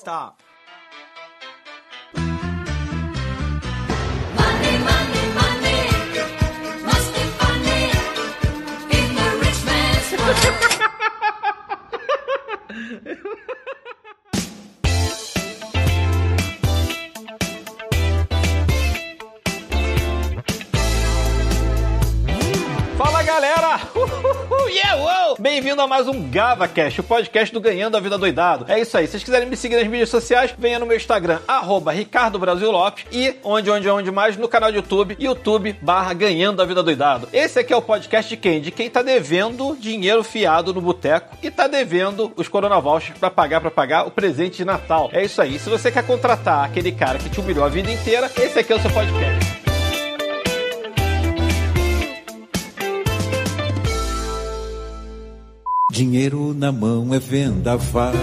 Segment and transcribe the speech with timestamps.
[0.00, 0.49] した。
[25.52, 28.66] Bem-vindo a mais um GavaCast, o podcast do Ganhando a Vida Doidado.
[28.68, 31.40] É isso aí, se vocês quiserem me seguir nas mídias sociais, venha no meu Instagram,
[31.48, 32.06] arroba e
[33.42, 37.28] onde, onde, onde mais, no canal do YouTube, YouTube barra Ganhando a Vida Doidado.
[37.32, 38.60] Esse aqui é o podcast de quem?
[38.60, 42.80] De quem tá devendo dinheiro fiado no boteco e tá devendo os Corona
[43.18, 45.10] pra pagar, pra pagar o presente de Natal.
[45.12, 48.30] É isso aí, se você quer contratar aquele cara que te humilhou a vida inteira,
[48.36, 49.59] esse aqui é o seu podcast.
[56.00, 58.14] Dinheiro na mão é vendaval.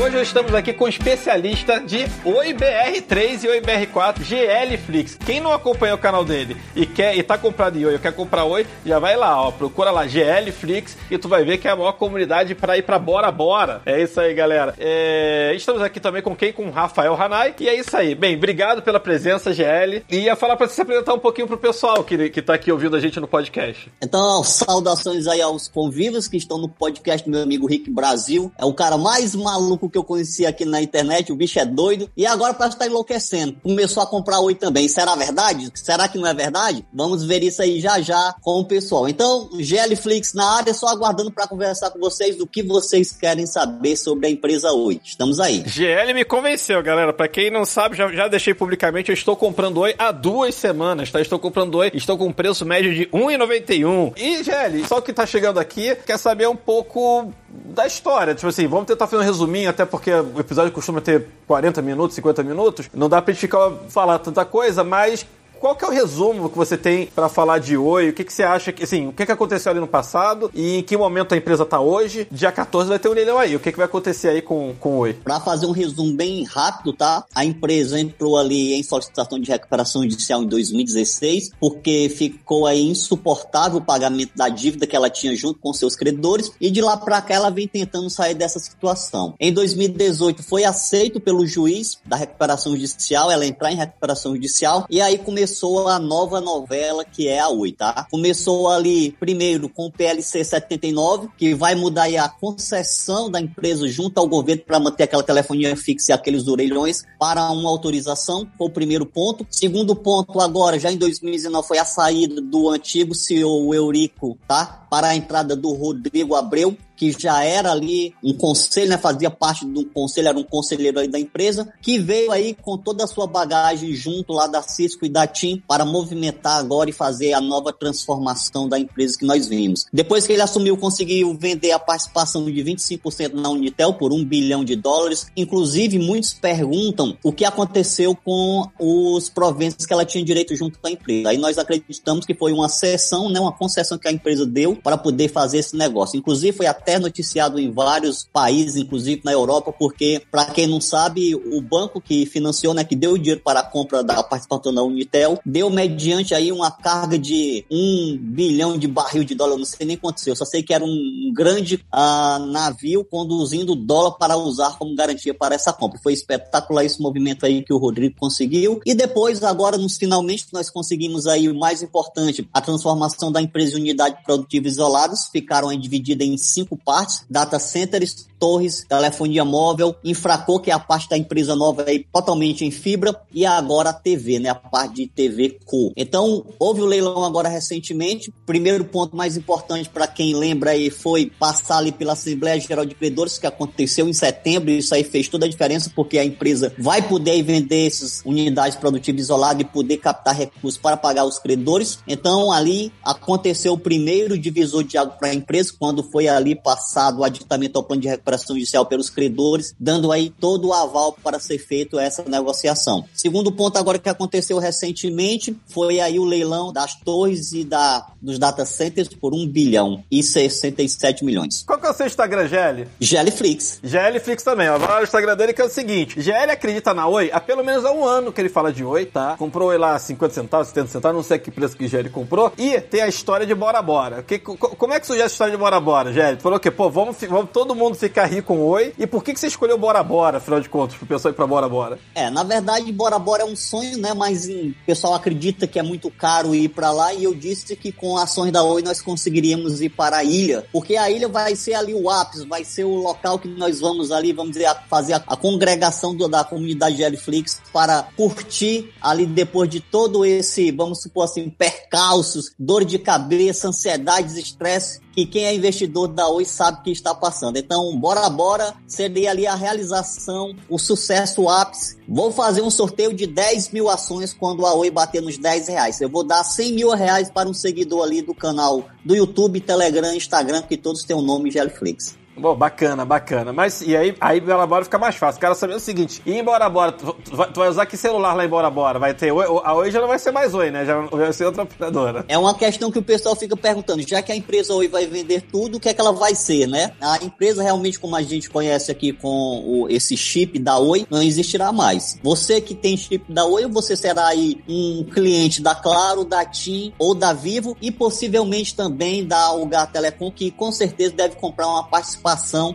[0.00, 5.18] Hoje estamos aqui com um especialista de Oi BR3 e Oi BR4, GL Flix.
[5.26, 8.44] Quem não acompanha o canal dele e quer e tá comprado em Oi, quer comprar
[8.44, 11.72] Oi, já vai lá, ó, procura lá GL Flix e tu vai ver que é
[11.72, 13.82] a maior comunidade para ir para Bora Bora.
[13.84, 14.74] É isso aí, galera.
[14.78, 16.50] É, estamos aqui também com quem?
[16.50, 17.54] Com Rafael Hanai.
[17.60, 18.14] E é isso aí.
[18.14, 20.02] Bem, obrigado pela presença, GL.
[20.10, 22.72] E ia falar para você se apresentar um pouquinho pro pessoal que, que tá aqui
[22.72, 23.92] ouvindo a gente no podcast.
[24.00, 28.50] Então, saudações aí aos convivas que estão no podcast do meu amigo Rick Brasil.
[28.56, 32.10] É o cara mais maluco que eu conheci aqui na internet, o bicho é doido.
[32.16, 33.56] E agora parece que tá enlouquecendo.
[33.62, 34.88] Começou a comprar oi também.
[34.88, 35.70] Será verdade?
[35.74, 36.84] Será que não é verdade?
[36.92, 39.08] Vamos ver isso aí já já com o pessoal.
[39.08, 43.96] Então, GLFlix na área, só aguardando para conversar com vocês do que vocês querem saber
[43.96, 45.00] sobre a empresa Oi.
[45.04, 45.62] Estamos aí.
[45.66, 47.12] GL me convenceu, galera.
[47.12, 51.10] Pra quem não sabe, já, já deixei publicamente, eu estou comprando Oi há duas semanas,
[51.10, 51.20] tá?
[51.20, 54.12] Estou comprando Oi, estou com um preço médio de R$ 1,91.
[54.16, 58.34] E, GL, só que tá chegando aqui, quer saber um pouco da história.
[58.34, 62.14] Tipo assim, vamos tentar fazer um resuminho, até porque o episódio costuma ter 40 minutos,
[62.16, 62.90] 50 minutos.
[62.92, 65.26] Não dá pra gente ficar falar tanta coisa, mas
[65.60, 68.08] qual que é o resumo que você tem para falar de Oi?
[68.08, 70.78] O que, que você acha que, assim, o que, que aconteceu ali no passado e
[70.78, 72.26] em que momento a empresa tá hoje?
[72.30, 73.54] Dia 14 vai ter um leilão aí.
[73.54, 75.12] O que, que vai acontecer aí com, com Oi?
[75.12, 77.26] Para fazer um resumo bem rápido, tá?
[77.34, 83.80] A empresa entrou ali em solicitação de recuperação judicial em 2016, porque ficou aí insuportável
[83.80, 87.20] o pagamento da dívida que ela tinha junto com seus credores, e de lá para
[87.20, 89.34] cá ela vem tentando sair dessa situação.
[89.38, 95.02] Em 2018 foi aceito pelo juiz da recuperação judicial, ela entrar em recuperação judicial, e
[95.02, 95.49] aí começou
[95.88, 98.06] a nova novela que é a Oi, tá?
[98.10, 104.18] Começou ali primeiro com o PLC 79, que vai mudar a concessão da empresa junto
[104.18, 108.70] ao governo para manter aquela telefonia fixa e aqueles orelhões para uma autorização, foi o
[108.70, 109.46] primeiro ponto.
[109.50, 114.79] Segundo ponto agora, já em 2019 foi a saída do antigo CEO Eurico, tá?
[114.90, 119.64] Para a entrada do Rodrigo Abreu, que já era ali um conselho, né, fazia parte
[119.64, 123.26] do conselho, era um conselheiro aí da empresa, que veio aí com toda a sua
[123.26, 127.72] bagagem junto lá da Cisco e da TIM para movimentar agora e fazer a nova
[127.72, 129.86] transformação da empresa que nós vimos.
[129.90, 134.62] Depois que ele assumiu, conseguiu vender a participação de 25% na Unitel por um bilhão
[134.62, 135.26] de dólares.
[135.34, 140.86] Inclusive, muitos perguntam o que aconteceu com os proventos que ela tinha direito junto com
[140.86, 141.30] a empresa.
[141.30, 144.96] Aí nós acreditamos que foi uma cessão, né, uma concessão que a empresa deu para
[144.96, 146.16] poder fazer esse negócio.
[146.16, 151.34] Inclusive, foi até noticiado em vários países, inclusive na Europa, porque, para quem não sabe,
[151.34, 154.82] o banco que financiou, né, que deu o dinheiro para a compra da participação da
[154.82, 159.86] Unitel, deu mediante aí uma carga de um bilhão de barril de dólar, não sei
[159.86, 164.76] nem quanto aconteceu, só sei que era um grande ah, navio conduzindo dólar para usar
[164.78, 166.00] como garantia para essa compra.
[166.02, 168.80] Foi espetacular esse movimento aí que o Rodrigo conseguiu.
[168.84, 173.76] E depois, agora, nos finalmente, nós conseguimos aí o mais importante, a transformação da empresa
[173.76, 180.58] em unidade produtiva isoladas, ficaram divididas em cinco partes, data centers, torres, telefonia móvel, Infracô,
[180.58, 184.38] que é a parte da empresa nova aí totalmente em fibra, e agora a TV,
[184.38, 185.92] né, a parte de TV Co.
[185.94, 188.32] Então, houve o leilão agora recentemente.
[188.46, 192.94] Primeiro ponto mais importante para quem lembra aí foi passar ali pela Assembleia Geral de
[192.94, 196.72] Credores, que aconteceu em setembro, e isso aí fez toda a diferença, porque a empresa
[196.78, 201.98] vai poder vender essas unidades produtivas isoladas e poder captar recursos para pagar os credores.
[202.08, 207.18] Então, ali aconteceu o primeiro divisor de água para a empresa, quando foi ali passado
[207.18, 211.12] o aditamento ao plano de recuperação recuperação judicial pelos credores, dando aí todo o aval
[211.22, 213.04] para ser feito essa negociação.
[213.14, 218.38] Segundo ponto agora que aconteceu recentemente foi aí o leilão das torres e da, dos
[218.38, 221.62] data centers por 1 bilhão e 67 milhões.
[221.66, 222.86] Qual que é o seu Instagram, GL?
[223.00, 223.80] Geliflix.
[223.82, 224.78] GL Flix também, ó.
[224.78, 227.64] Vai lá no Instagram dele que é o seguinte: GL acredita na Oi há pelo
[227.64, 229.36] menos há um ano que ele fala de Oi, tá?
[229.36, 232.52] Comprou Oi lá 50 centavos, 70 centavos, não sei que preço que GL comprou.
[232.56, 234.22] E tem a história de Bora Bora.
[234.22, 236.36] Que, co- como é que surgiu essa história de Bora Bora, GL?
[236.36, 236.70] Tu falou o quê?
[236.70, 238.92] Pô, vamos, vamos todo mundo ficar rico com Oi.
[238.98, 241.46] E por que, que você escolheu Bora Bora, afinal de contas, pro pessoal ir pra
[241.46, 241.98] Bora Bora?
[242.14, 244.12] É, na verdade, Bora Bora é um sonho, né?
[244.14, 247.76] Mas hum, o pessoal acredita que é muito caro ir pra lá e eu disse
[247.76, 251.54] que com ações da Oi nós conseguiríamos ir para a ilha, porque a ilha vai
[251.54, 255.12] ser ali o ápice, vai ser o local que nós vamos ali, vamos dizer, fazer
[255.14, 261.00] a, a congregação do- da comunidade Gelflix para curtir ali depois de todo esse, vamos
[261.02, 266.82] supor assim, percalços, dor de cabeça, ansiedades, estresse que quem é investidor da Oi sabe
[266.82, 267.56] que está passando.
[267.58, 271.98] Então, bora, bora, seria ali a realização, o sucesso o ápice.
[272.08, 276.00] Vou fazer um sorteio de 10 mil ações quando a Oi bater nos 10 reais.
[276.00, 280.14] Eu vou dar 100 mil reais para um seguidor ali do canal do YouTube, Telegram,
[280.14, 282.19] Instagram, que todos têm o nome Gelflix.
[282.40, 283.52] Bom, bacana, bacana.
[283.52, 285.36] Mas e aí, aí Bora Bora fica mais fácil.
[285.38, 288.44] O cara saber o seguinte: e em Bora tu, tu vai, usar que celular lá
[288.44, 288.98] em Bora Bora?
[288.98, 289.44] Vai ter Oi?
[289.62, 290.86] A Oi já não vai ser mais Oi, né?
[290.86, 292.24] Já vai ser outra operadora.
[292.28, 295.42] É uma questão que o pessoal fica perguntando, já que a empresa Oi vai vender
[295.42, 296.92] tudo, o que é que ela vai ser, né?
[296.98, 301.22] A empresa realmente, como a gente conhece aqui com o- esse chip da Oi, não
[301.22, 302.18] existirá mais.
[302.22, 306.94] Você que tem chip da Oi, você será aí um cliente da Claro, da TIM
[306.98, 311.84] ou da Vivo e possivelmente também da Algar Telecom, que com certeza deve comprar uma
[311.84, 312.29] participação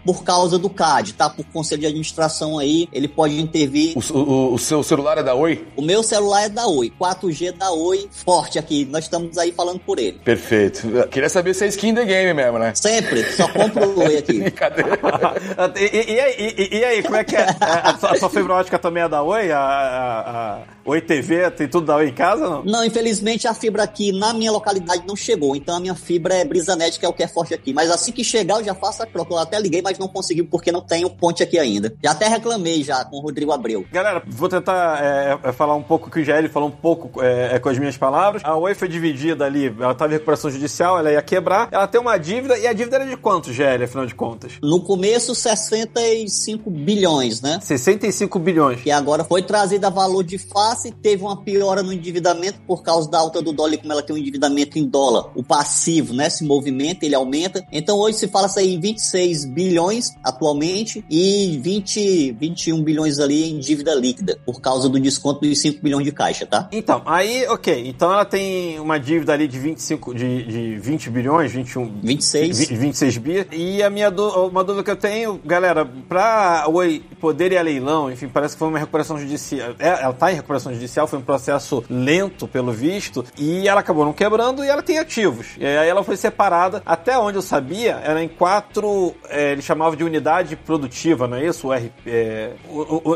[0.06, 1.30] por causa do CAD, tá?
[1.30, 3.94] Por conselho de administração aí, ele pode intervir.
[3.98, 5.66] O, o- o seu celular é da Oi?
[5.75, 8.86] O meu celular é da Oi, 4G da Oi, forte aqui.
[8.86, 10.19] Nós estamos aí falando por ele.
[10.24, 10.88] Perfeito.
[11.10, 12.74] Queria saber se é skin the game mesmo, né?
[12.75, 14.40] Sempre, só compro o Oi aqui.
[14.40, 15.00] Brincadeira.
[15.75, 17.46] e, e- e aí, e- e aí, como é que é?
[17.60, 19.51] A sua, a sua fibra ótica também é da Oi?
[19.51, 20.22] A, a-
[20.62, 22.64] a Oi TV tem tudo da Oi em casa, não?
[22.64, 26.46] Não, infelizmente a fibra aqui na minha localidade não chegou, então a minha fibra é
[26.46, 27.74] Brisanet, que é o que é forte aqui.
[27.74, 29.34] Mas assim que chegar eu já faço a troca.
[29.34, 31.92] Eu até liguei, mas não consegui porque não tenho ponte aqui ainda.
[32.04, 33.84] Já até reclamei já com o Rodrigo Abreu.
[33.92, 37.20] Galera, vou tentar é, é, falar um pouco o que o GL falou um pouco
[37.20, 38.44] é, é, com as minhas palavras.
[38.46, 42.00] A Oi foi dividida ali, ela estava em recuperação judicial, ela ia quebrar, ela tem
[42.00, 44.52] uma dívida, e a dívida era de quanto, GL, afinal de contas?
[44.62, 47.58] No começo, 65 bilhões, né?
[47.60, 48.82] 65 bilhões.
[48.82, 53.10] que agora foi trazida a valor de face, teve uma piora no endividamento por causa
[53.10, 56.30] da alta do dólar, e como ela tem um endividamento em dólar, o passivo, né,
[56.30, 57.63] se movimenta, ele aumenta.
[57.72, 63.60] Então hoje se fala aí em 26 bilhões atualmente e 20, 21 bilhões ali em
[63.60, 66.69] dívida líquida, por causa do desconto dos 5 bilhões de caixa, tá?
[66.72, 67.88] Então, aí, ok.
[67.88, 72.00] Então ela tem uma dívida ali de 25, de, de 20 bilhões, 21...
[72.04, 72.60] 26.
[72.69, 73.48] vi- 26 bi.
[73.51, 78.12] E a minha uma dúvida que eu tenho, galera, pra Oi poder ir a leilão,
[78.12, 79.72] enfim, parece que foi uma recuperação judicial.
[79.80, 84.06] É, ela tá em recuperação judicial, foi um processo lento, pelo visto, e ela acabou
[84.06, 85.48] não quebrando e ela tem ativos.
[85.58, 89.96] E aí ela foi separada, até onde eu sabia, era em quatro, é, eles chamavam
[89.96, 91.68] de unidade produtiva, não é isso?
[91.68, 92.52] O R, é,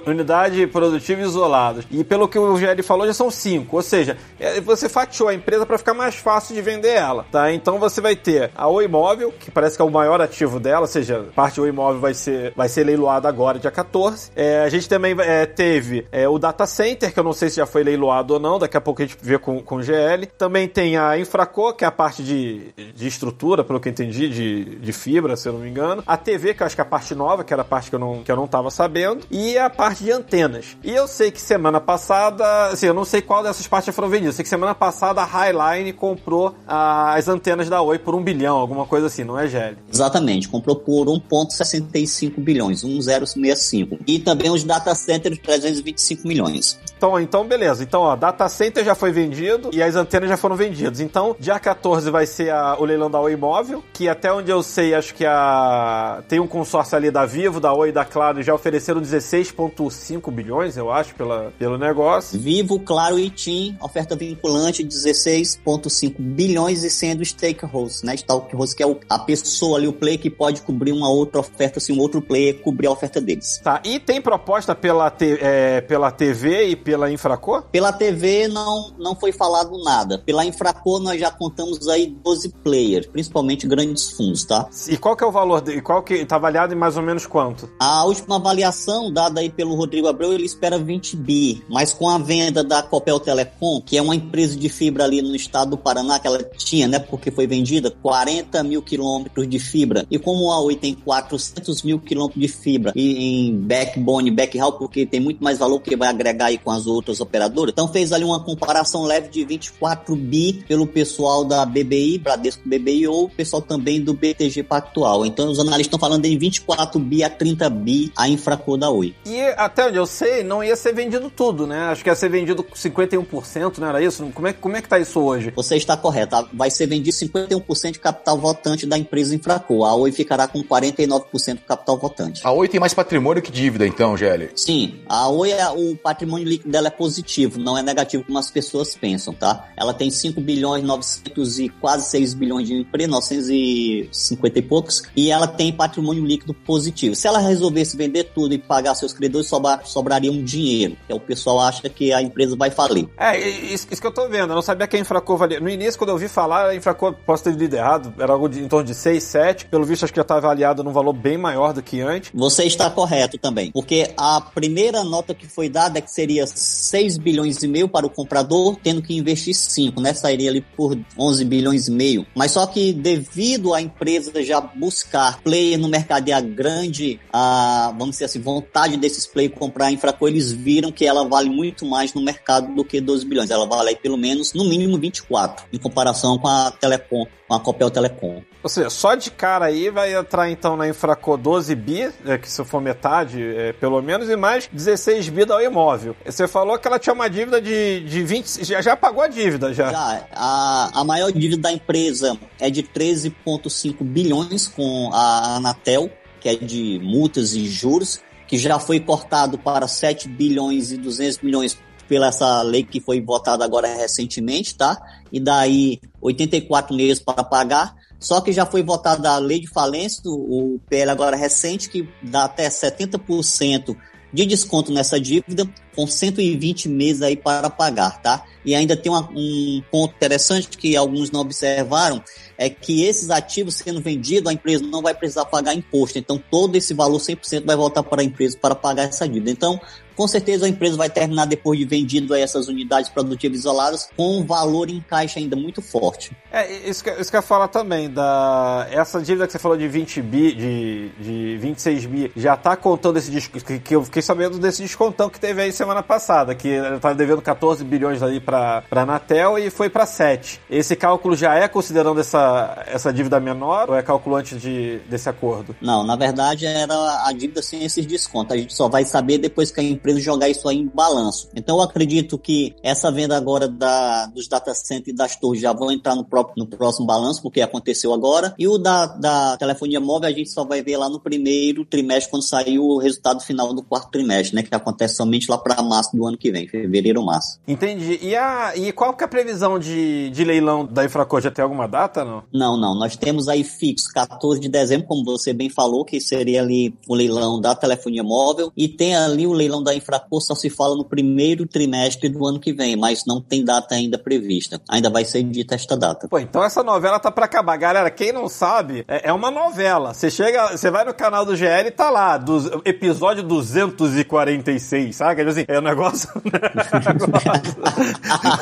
[0.06, 1.84] unidade produtiva isolada.
[1.92, 3.78] E pelo que o GL falou, já são cinco.
[3.78, 7.52] Ou seja, é, você fatiou a empresa para ficar mais fácil de vender ela, tá?
[7.52, 10.81] Então você vai ter a Oi Imóvel, que parece que é o maior ativo dela,
[10.81, 14.31] ou seja, parte do Imóvel vai ser, vai ser leiloada agora, dia 14.
[14.36, 17.56] É, a gente também é, teve é, o Data Center, que eu não sei se
[17.56, 20.25] já foi leiloado ou não, daqui a pouco a gente vê com, com GL.
[20.38, 24.30] Também tem a Infraco, que é a parte de, de estrutura, pelo que eu entendi,
[24.30, 26.03] de, de fibra, se eu não me engano.
[26.06, 27.95] A TV, que eu acho que é a parte nova, que era a parte que
[27.95, 29.25] eu não, que eu não tava sabendo.
[29.31, 30.77] E a parte de antenas.
[30.83, 34.09] E eu sei que semana passada, assim, eu não sei qual dessas partes já foram
[34.09, 34.33] vendidas.
[34.33, 38.24] Eu sei que semana passada a Highline comprou ah, as antenas da Oi por um
[38.24, 39.78] bilhão, alguma coisa assim, não é, GL?
[39.92, 43.99] Exatamente, comprou por 1,65 bilhões, 1,065.
[44.06, 46.80] E também os data centers, 325 milhões.
[46.97, 47.83] Então, então, beleza.
[47.83, 51.00] Então, ó, data center já foi vendido e as antenas já foram vendidas.
[51.00, 54.64] Então, dia 14 vai ser a- o leilão da Oi Imóvel, que até onde eu
[54.64, 58.42] sei, acho que a tem um consórcio ali da Vivo, da Oi e da Claro,
[58.42, 62.40] já ofereceram 16,5 bilhões, eu acho, pela, pelo negócio.
[62.40, 68.18] Vivo, Claro e TIM, oferta vinculante 16,5 bilhões e sendo stakeholders, né?
[68.18, 71.80] Stakeholders que é o- a pessoa ali, o player que pode cobrir uma outra oferta
[71.80, 73.59] se um outro player cobrir a oferta deles.
[73.64, 77.61] Tá, e tem proposta pela, T- é, pela TV e pela Infracô?
[77.61, 80.18] Pela TV não, não foi falado nada.
[80.18, 84.68] Pela Infracô nós já contamos aí 12 players, principalmente grandes fundos, tá?
[84.88, 85.81] E qual que é o valor dele?
[85.81, 87.69] Qual que tá avaliado em mais ou menos quanto?
[87.80, 92.18] A última avaliação dada aí pelo Rodrigo Abreu, ele espera 20 bi, mas com a
[92.18, 96.19] venda da Copel Telecom, que é uma empresa de fibra ali no estado do Paraná,
[96.19, 100.61] que ela tinha, né, porque foi vendida, 40 mil quilômetros de fibra, e como a
[100.61, 105.57] Oi tem 400 mil quilômetros de fibra e em backbone, backhaul, porque tem muito mais
[105.57, 109.29] valor que vai agregar aí com as outras operadoras, então fez ali uma comparação leve
[109.29, 114.63] de 24 bi pelo pessoal da BBI, Bradesco BBI, ou o pessoal também do BTG
[114.63, 115.25] Pactual.
[115.25, 119.15] Então os analistas estão falando em 24 bi a 30 bi a Infracô da Oi.
[119.25, 121.85] E até onde eu sei, não ia ser vendido tudo, né?
[121.85, 124.25] Acho que ia ser vendido 51%, não era isso?
[124.33, 125.51] Como é, como é que tá isso hoje?
[125.56, 126.31] Você está correto.
[126.31, 126.47] tá?
[126.53, 129.85] Vai ser vendido 51% de capital votante da empresa Infracô.
[129.85, 132.41] A Oi ficará com 49% do capital votante.
[132.44, 134.49] A Oi tem mais patrimônio que dívida, então, GL.
[134.56, 138.50] Sim, a Oi, é- o patrimônio líquido dela é positivo, não é negativo como as
[138.50, 139.69] pessoas pensam, tá?
[139.78, 145.31] Ela tem 5 bilhões 900 e quase 6 bilhões de empresa, 950 e poucos, e
[145.31, 147.16] ela tem patrimônio líquido positivo.
[147.16, 151.16] Se ela resolvesse vender tudo e pagar seus credores, sobra, sobraria um dinheiro, que é
[151.16, 153.08] o pessoal acha que a empresa vai falir.
[153.18, 154.52] É, isso, isso que eu tô vendo.
[154.52, 155.60] Eu não sabia que a Infracô valia.
[155.60, 158.60] No início, quando eu ouvi falar, a Infracô, posso ter lido errado, era algo de,
[158.60, 159.66] em torno de 6, 7.
[159.66, 162.31] Pelo visto, acho que já tá avaliado num valor bem maior do que antes.
[162.34, 166.46] Você está correto também, porque a primeira nota que foi dada é que seria
[166.80, 170.14] 6 bilhões e meio para o comprador, tendo que investir 5, né?
[170.14, 172.26] Sairia ali por 11 bilhões e meio.
[172.36, 177.94] Mas só que devido à empresa já buscar player no mercado e a grande, a,
[177.98, 181.86] vamos dizer assim, vontade desses players comprar a Infraco, eles viram que ela vale muito
[181.86, 183.50] mais no mercado do que 12 bilhões.
[183.50, 187.59] Ela vale aí pelo menos, no mínimo, 24, em comparação com a Telecom, com a
[187.59, 188.42] Copel Telecom.
[188.62, 192.50] Ou seja, só de cara aí vai entrar então na Infracô 12 bi, é, que
[192.50, 196.16] se for metade, é, pelo menos, e mais 16 bi da imóvel.
[196.26, 198.66] Você falou que ela tinha uma dívida de, de 20.
[198.66, 199.92] Já, já pagou a dívida já.
[199.92, 206.49] Já, a, a maior dívida da empresa é de 13,5 bilhões com a Anatel, que
[206.49, 211.78] é de multas e juros, que já foi cortado para 7 bilhões e 200 milhões
[212.07, 214.97] pela essa lei que foi votada agora recentemente, tá?
[215.31, 217.95] E daí 84 meses para pagar.
[218.19, 222.45] Só que já foi votada a lei de falência, o PL agora recente, que dá
[222.45, 223.95] até 70%
[224.31, 228.44] de desconto nessa dívida, com 120 meses aí para pagar, tá?
[228.64, 232.24] E ainda tem uma- um ponto interessante que alguns não observaram,
[232.57, 236.18] é que esses ativos sendo vendidos, a empresa não vai precisar pagar imposto.
[236.19, 239.52] Então, todo esse valor 100% vai voltar para a empresa para pagar essa dívida.
[239.52, 239.80] Então,
[240.19, 244.45] com certeza a empresa vai terminar depois de vendido essas unidades produtivas isoladas com um
[244.45, 246.35] valor em caixa ainda muito forte.
[246.52, 249.78] É, isso que, isso que eu ia falar também, da, essa dívida que você falou
[249.78, 254.04] de 20 bi, de, de 26 bi, já tá contando esse desconto, que, que eu
[254.04, 258.42] fiquei sabendo desse descontão que teve aí semana passada, que tava devendo 14 bilhões ali
[258.42, 260.59] pra, pra Anatel e foi pra 7.
[260.69, 265.30] Esse cálculo já é considerando essa, essa dívida menor ou é cálculo antes de, desse
[265.30, 265.73] acordo?
[265.80, 268.54] Não, na verdade era a dívida sem esses descontos.
[268.54, 271.49] A gente só vai saber depois que a empresa jogar isso aí em balanço.
[271.56, 275.73] Então eu acredito que essa venda agora da, dos data centers e das torres já
[275.73, 278.54] vão entrar no, próprio, no próximo balanço, porque aconteceu agora.
[278.57, 282.30] E o da, da telefonia móvel a gente só vai ver lá no primeiro trimestre,
[282.30, 284.63] quando sair o resultado final do quarto trimestre, né?
[284.63, 287.59] Que acontece somente lá para março do ano que vem, fevereiro ou março.
[287.68, 288.19] Entendi.
[288.21, 291.42] E, a, e qual que é a previsão de, de leilão da Infracor?
[291.42, 292.44] Já tem alguma data, não?
[292.54, 292.95] Não, não.
[292.95, 297.16] Nós temos aí fixo 14 de dezembro, como você bem falou, que seria ali o
[297.16, 298.71] leilão da telefonia móvel.
[298.75, 302.59] E tem ali o leilão da Infracor, só se fala no primeiro trimestre do ano
[302.59, 304.81] que vem, mas não tem data ainda prevista.
[304.89, 306.27] Ainda vai ser dita esta data.
[306.27, 307.77] Pô, então essa novela tá pra acabar.
[307.77, 310.13] Galera, quem não sabe, é, é uma novela.
[310.13, 315.35] Você chega, você vai no canal do GL e tá lá, do, episódio 246, sabe?
[315.35, 316.29] Quer dizer assim, é um negócio.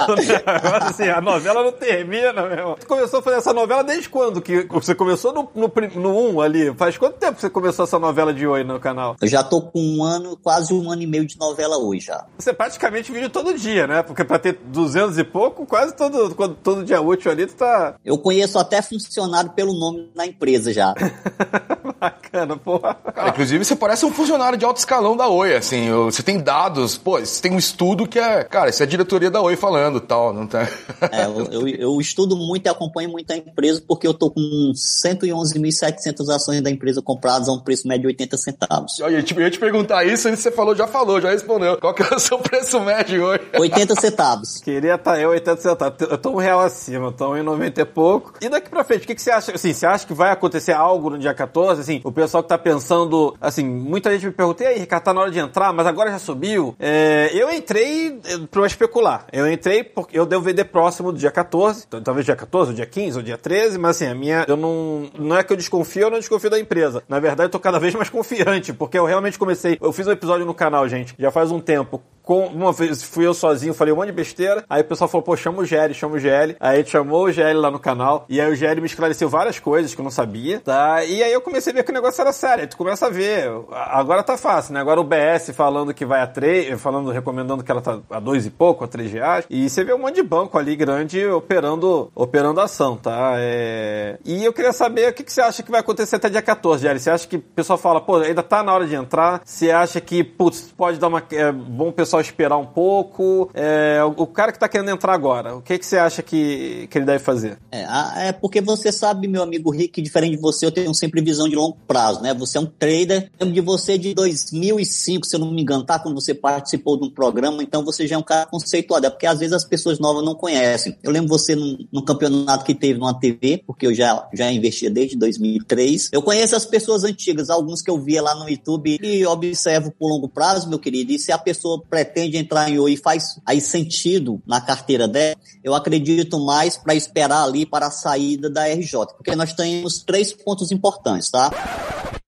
[0.09, 2.75] um negócio assim, a novela não termina, meu.
[2.79, 4.41] Você começou a fazer essa novela desde quando?
[4.41, 6.73] Que você começou no, no, no 1 ali?
[6.75, 9.15] Faz quanto tempo que você começou essa novela de oi no canal?
[9.21, 12.25] Eu já tô com um ano, quase um ano e meio de novela hoje já.
[12.37, 14.01] Você praticamente vídeo todo dia, né?
[14.03, 17.95] Porque pra ter 200 e pouco, quase todo, quando- todo dia útil ali, tu tá
[18.03, 20.93] Eu conheço até funcionário pelo nome na empresa já.
[21.99, 22.95] bacana, porra.
[23.13, 26.97] Cara, inclusive você parece um funcionário de alto escalão da Oi, assim, você tem dados,
[26.97, 29.99] pô, você tem um estudo que é, cara, isso é a diretoria da Oi falando
[29.99, 30.67] tal, não tá?
[31.11, 34.71] É, eu, eu, eu estudo muito e acompanho muito a empresa porque eu tô com
[34.73, 38.99] 111.700 ações da empresa compradas a um preço médio de 80 centavos.
[38.99, 41.77] Eu ia te, eu ia te perguntar isso, e você falou, já falou, já respondeu.
[41.77, 43.41] Qual que é o seu preço médio hoje?
[43.57, 44.61] 80 centavos.
[44.61, 46.01] Queria estar eu 80 centavos.
[46.01, 48.33] Eu tô um real acima, eu tô em 90 e pouco.
[48.41, 49.53] E daqui pra frente, o que, que você acha?
[49.53, 51.81] Assim, você acha que vai acontecer algo no dia 14?
[51.87, 55.13] Assim, o pessoal que tá pensando, assim, muita gente me pergunta, e aí, Ricardo, tá
[55.13, 56.75] na hora de entrar, mas agora já subiu?
[56.77, 59.25] É, eu entrei eh, pra especular.
[59.31, 62.75] Eu entrei porque eu devo vender próximo do dia 14, então, talvez dia 14, ou
[62.75, 65.55] dia 15, ou dia 13, mas assim, a minha, eu não, não é que eu
[65.55, 67.01] desconfio, eu não desconfio da empresa.
[67.07, 70.11] Na verdade, eu tô cada vez mais confiante, porque eu realmente comecei, eu fiz um
[70.11, 73.93] episódio no canal, gente, já faz um tempo, com, uma vez fui eu sozinho, falei
[73.93, 74.65] um monte de besteira.
[74.69, 76.57] Aí o pessoal falou, pô, chama o GL, chama o GL.
[76.59, 78.25] Aí a gente chamou o GL lá no canal.
[78.27, 81.05] E aí o GL me esclareceu várias coisas que eu não sabia, tá?
[81.05, 82.63] E aí eu comecei a ver que o negócio era sério.
[82.63, 83.49] Aí tu começa a ver.
[83.71, 84.81] Agora tá fácil, né?
[84.81, 88.47] Agora o BS falando que vai a 3, falando, recomendando que ela tá a 2
[88.47, 89.45] e pouco, a 3 reais.
[89.49, 93.35] E você vê um monte de banco ali grande operando, operando ação, tá?
[93.37, 94.19] É...
[94.25, 96.85] E eu queria saber o que, que você acha que vai acontecer até dia 14,
[96.85, 96.99] GL.
[96.99, 99.41] Você acha que o pessoal fala, pô, ainda tá na hora de entrar?
[99.45, 101.23] Você acha que, putz, pode dar uma.
[101.31, 103.49] É bom o pessoal esperar um pouco?
[103.53, 106.97] É, o, cara que tá querendo entrar agora, o que, que você acha que, que
[106.97, 107.57] ele deve fazer?
[107.71, 111.47] É, é porque você sabe, meu amigo Rick, diferente de você, eu tenho sempre visão
[111.47, 112.33] de longo prazo, né?
[112.33, 113.31] Você é um trader.
[113.39, 115.99] Lembro de você de 2005, se eu não me engano, tá?
[115.99, 119.05] Quando você participou de um programa, então você já é um cara conceituado.
[119.05, 120.97] É porque às vezes as pessoas novas não conhecem.
[121.03, 124.89] Eu lembro você num, num campeonato que teve numa TV, porque eu já, já investia
[124.89, 126.09] desde 2003.
[126.11, 130.09] Eu conheço as pessoas antigas, alguns que eu via lá no YouTube e observo por
[130.09, 131.11] longo prazo, meu querido.
[131.11, 135.73] E se a pessoa pretende entrar em Oi faz aí sentido na carteira dela, eu
[135.73, 140.71] acredito mais para esperar ali para a saída da RJ, porque nós temos três pontos
[140.71, 141.51] importantes, tá?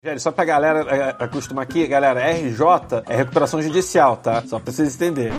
[0.01, 4.41] Velho, só pra galera é, acostumar aqui, galera, RJ é recuperação judicial, tá?
[4.47, 5.37] Só pra vocês entenderem.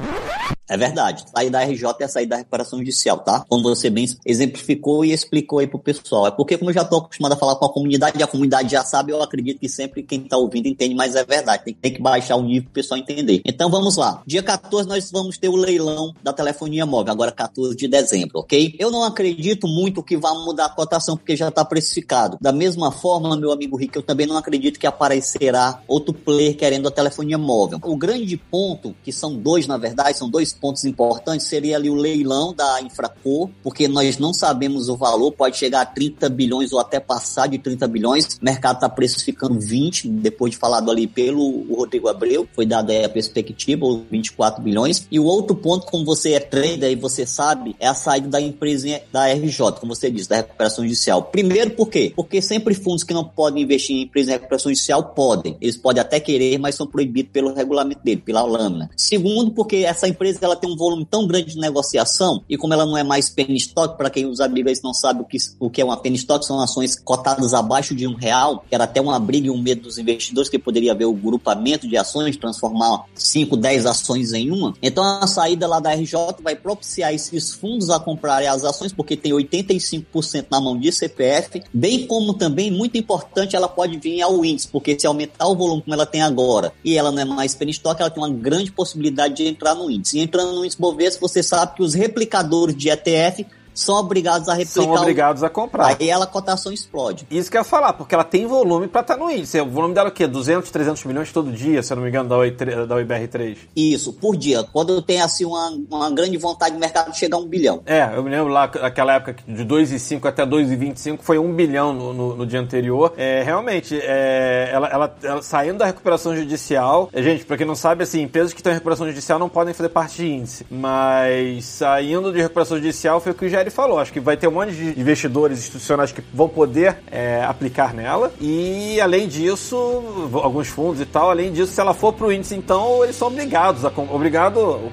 [0.70, 1.24] É verdade.
[1.34, 3.44] Sair da RJ é sair da recuperação judicial, tá?
[3.48, 6.28] Como você bem exemplificou e explicou aí pro pessoal.
[6.28, 8.84] É porque, como eu já tô acostumado a falar com a comunidade, a comunidade já
[8.84, 11.64] sabe, eu acredito que sempre quem tá ouvindo entende, mas é verdade.
[11.64, 13.42] Tem, tem que baixar o nível pro pessoal entender.
[13.44, 14.22] Então vamos lá.
[14.24, 18.76] Dia 14 nós vamos ter o leilão da telefonia móvel, agora 14 de dezembro, ok?
[18.78, 22.38] Eu não acredito muito que vá mudar a cotação, porque já tá precificado.
[22.40, 26.86] Da mesma forma, meu amigo Rick, eu também não acredito que aparecerá outro player querendo
[26.86, 27.80] a telefonia móvel.
[27.82, 31.94] O grande ponto, que são dois, na verdade, são dois pontos importantes, seria ali o
[31.94, 36.78] leilão da Infracor, porque nós não sabemos o valor, pode chegar a 30 bilhões ou
[36.78, 38.38] até passar de 30 bilhões.
[38.40, 43.08] O mercado está precificando 20, depois de falado ali pelo Rodrigo Abreu, foi dada a
[43.08, 45.06] perspectiva, os 24 bilhões.
[45.10, 48.40] E o outro ponto, como você é trader e você sabe, é a saída da
[48.40, 51.22] empresa da RJ, como você disse, da recuperação judicial.
[51.24, 52.12] Primeiro, por quê?
[52.14, 55.56] Porque sempre fundos que não podem investir em empresa de recuperação judicial podem.
[55.60, 58.90] Eles podem até querer, mas são proibidos pelo regulamento dele, pela lâmina.
[58.96, 62.86] Segundo, porque essa empresa ela tem um volume tão grande de negociação e como ela
[62.86, 65.80] não é mais penny stock, para quem os amigos não sabe o que, o que
[65.80, 69.18] é uma penny stock, são ações cotadas abaixo de um real, que era até uma
[69.18, 73.56] briga e um medo dos investidores, que poderia haver o grupamento de ações, transformar 5,
[73.56, 74.74] 10 ações em uma.
[74.82, 79.16] Então a saída lá da RJ vai propiciar esses fundos a comprarem as ações, porque
[79.16, 84.44] tem 85% na mão de CPF, bem como também, muito importante, ela pode vir ao
[84.44, 87.54] índice, porque se aumentar o volume como ela tem agora e ela não é mais
[87.54, 90.18] penny stock, ela tem uma grande possibilidade de entrar no índice.
[90.30, 93.44] Entrando no índice Bovespa, você sabe que os replicadores de ETF
[93.82, 94.82] são obrigados a replicar.
[94.82, 95.96] São o- obrigados a comprar.
[95.98, 97.26] Aí ela a cotação explode.
[97.30, 99.60] Isso que eu ia falar, porque ela tem volume pra estar no índice.
[99.60, 100.26] O volume dela é o quê?
[100.26, 103.56] 200, 300 milhões todo dia, se eu não me engano, da, OI, da OIBR3.
[103.74, 104.64] Isso, por dia.
[104.72, 107.82] Quando tem assim uma, uma grande vontade de mercado de chegar a um bilhão.
[107.86, 112.12] É, eu me lembro lá, aquela época de 2,5 até 2,25 foi 1 bilhão no,
[112.12, 113.12] no, no dia anterior.
[113.16, 117.08] É, realmente, é, ela, ela, ela saindo da recuperação judicial.
[117.12, 119.72] é, gente, pra quem não sabe, assim, empresas que estão em recuperação judicial não podem
[119.74, 120.66] fazer parte de índice.
[120.70, 123.98] Mas saindo de recuperação judicial foi o que o Jerry falou.
[123.98, 128.32] Acho que vai ter um monte de investidores institucionais que vão poder é, aplicar nela.
[128.40, 130.02] E além disso,
[130.34, 133.84] alguns fundos e tal, além disso, se ela for pro índice, então eles são obrigados
[133.84, 133.92] a.
[134.10, 134.58] Obrigado.
[134.58, 134.90] o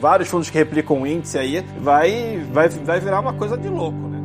[0.00, 4.08] vários fundos que replicam o índice aí, vai, vai, vai virar uma coisa de louco,
[4.08, 4.20] né?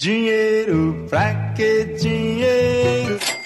[0.00, 3.41] Dinheiro, pra que dinheiro?